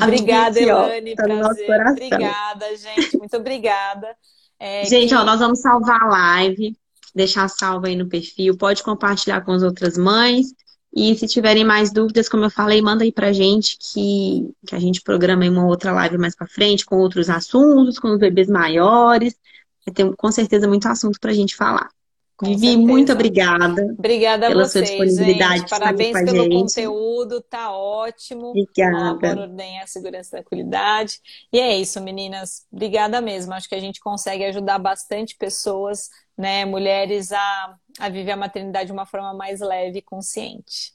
[0.03, 1.71] obrigada, Elane, tá prazer.
[1.89, 4.17] Obrigada, gente, muito obrigada.
[4.59, 5.15] É, Gente, que...
[5.15, 6.77] ó, nós vamos salvar a live,
[7.15, 10.55] deixar salva aí no perfil, pode compartilhar com as outras mães.
[10.97, 14.79] E se tiverem mais dúvidas, como eu falei, manda aí pra gente que, que a
[14.79, 19.35] gente programa uma outra live mais pra frente, com outros assuntos, com os bebês maiores.
[19.93, 21.91] Ter com certeza muito assunto pra gente falar.
[22.37, 22.87] Com Vivi, certeza.
[22.89, 23.95] muito obrigada.
[23.97, 25.59] Obrigada pela a vocês, sua disponibilidade.
[25.61, 25.71] Gente.
[25.71, 26.53] Parabéns pelo gente.
[26.53, 28.49] conteúdo, tá ótimo.
[28.49, 29.41] Obrigada.
[29.43, 31.21] Ordenhar a segurança da qualidade.
[31.53, 32.67] E é isso, meninas.
[32.73, 33.55] Obrigada mesmo.
[33.55, 38.87] Acho que a gente consegue ajudar bastante pessoas, né, mulheres, a, a viver a maternidade
[38.87, 40.93] de uma forma mais leve e consciente.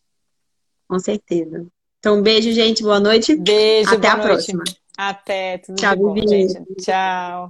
[0.89, 1.65] Com certeza.
[1.99, 2.83] Então, beijo, gente.
[2.83, 3.35] Boa noite.
[3.37, 4.27] Beijo, Até a noite.
[4.27, 4.63] próxima.
[4.97, 5.57] Até.
[5.59, 6.27] Tudo Tchau, bom, Vivi.
[6.27, 6.75] gente.
[6.81, 7.49] Tchau.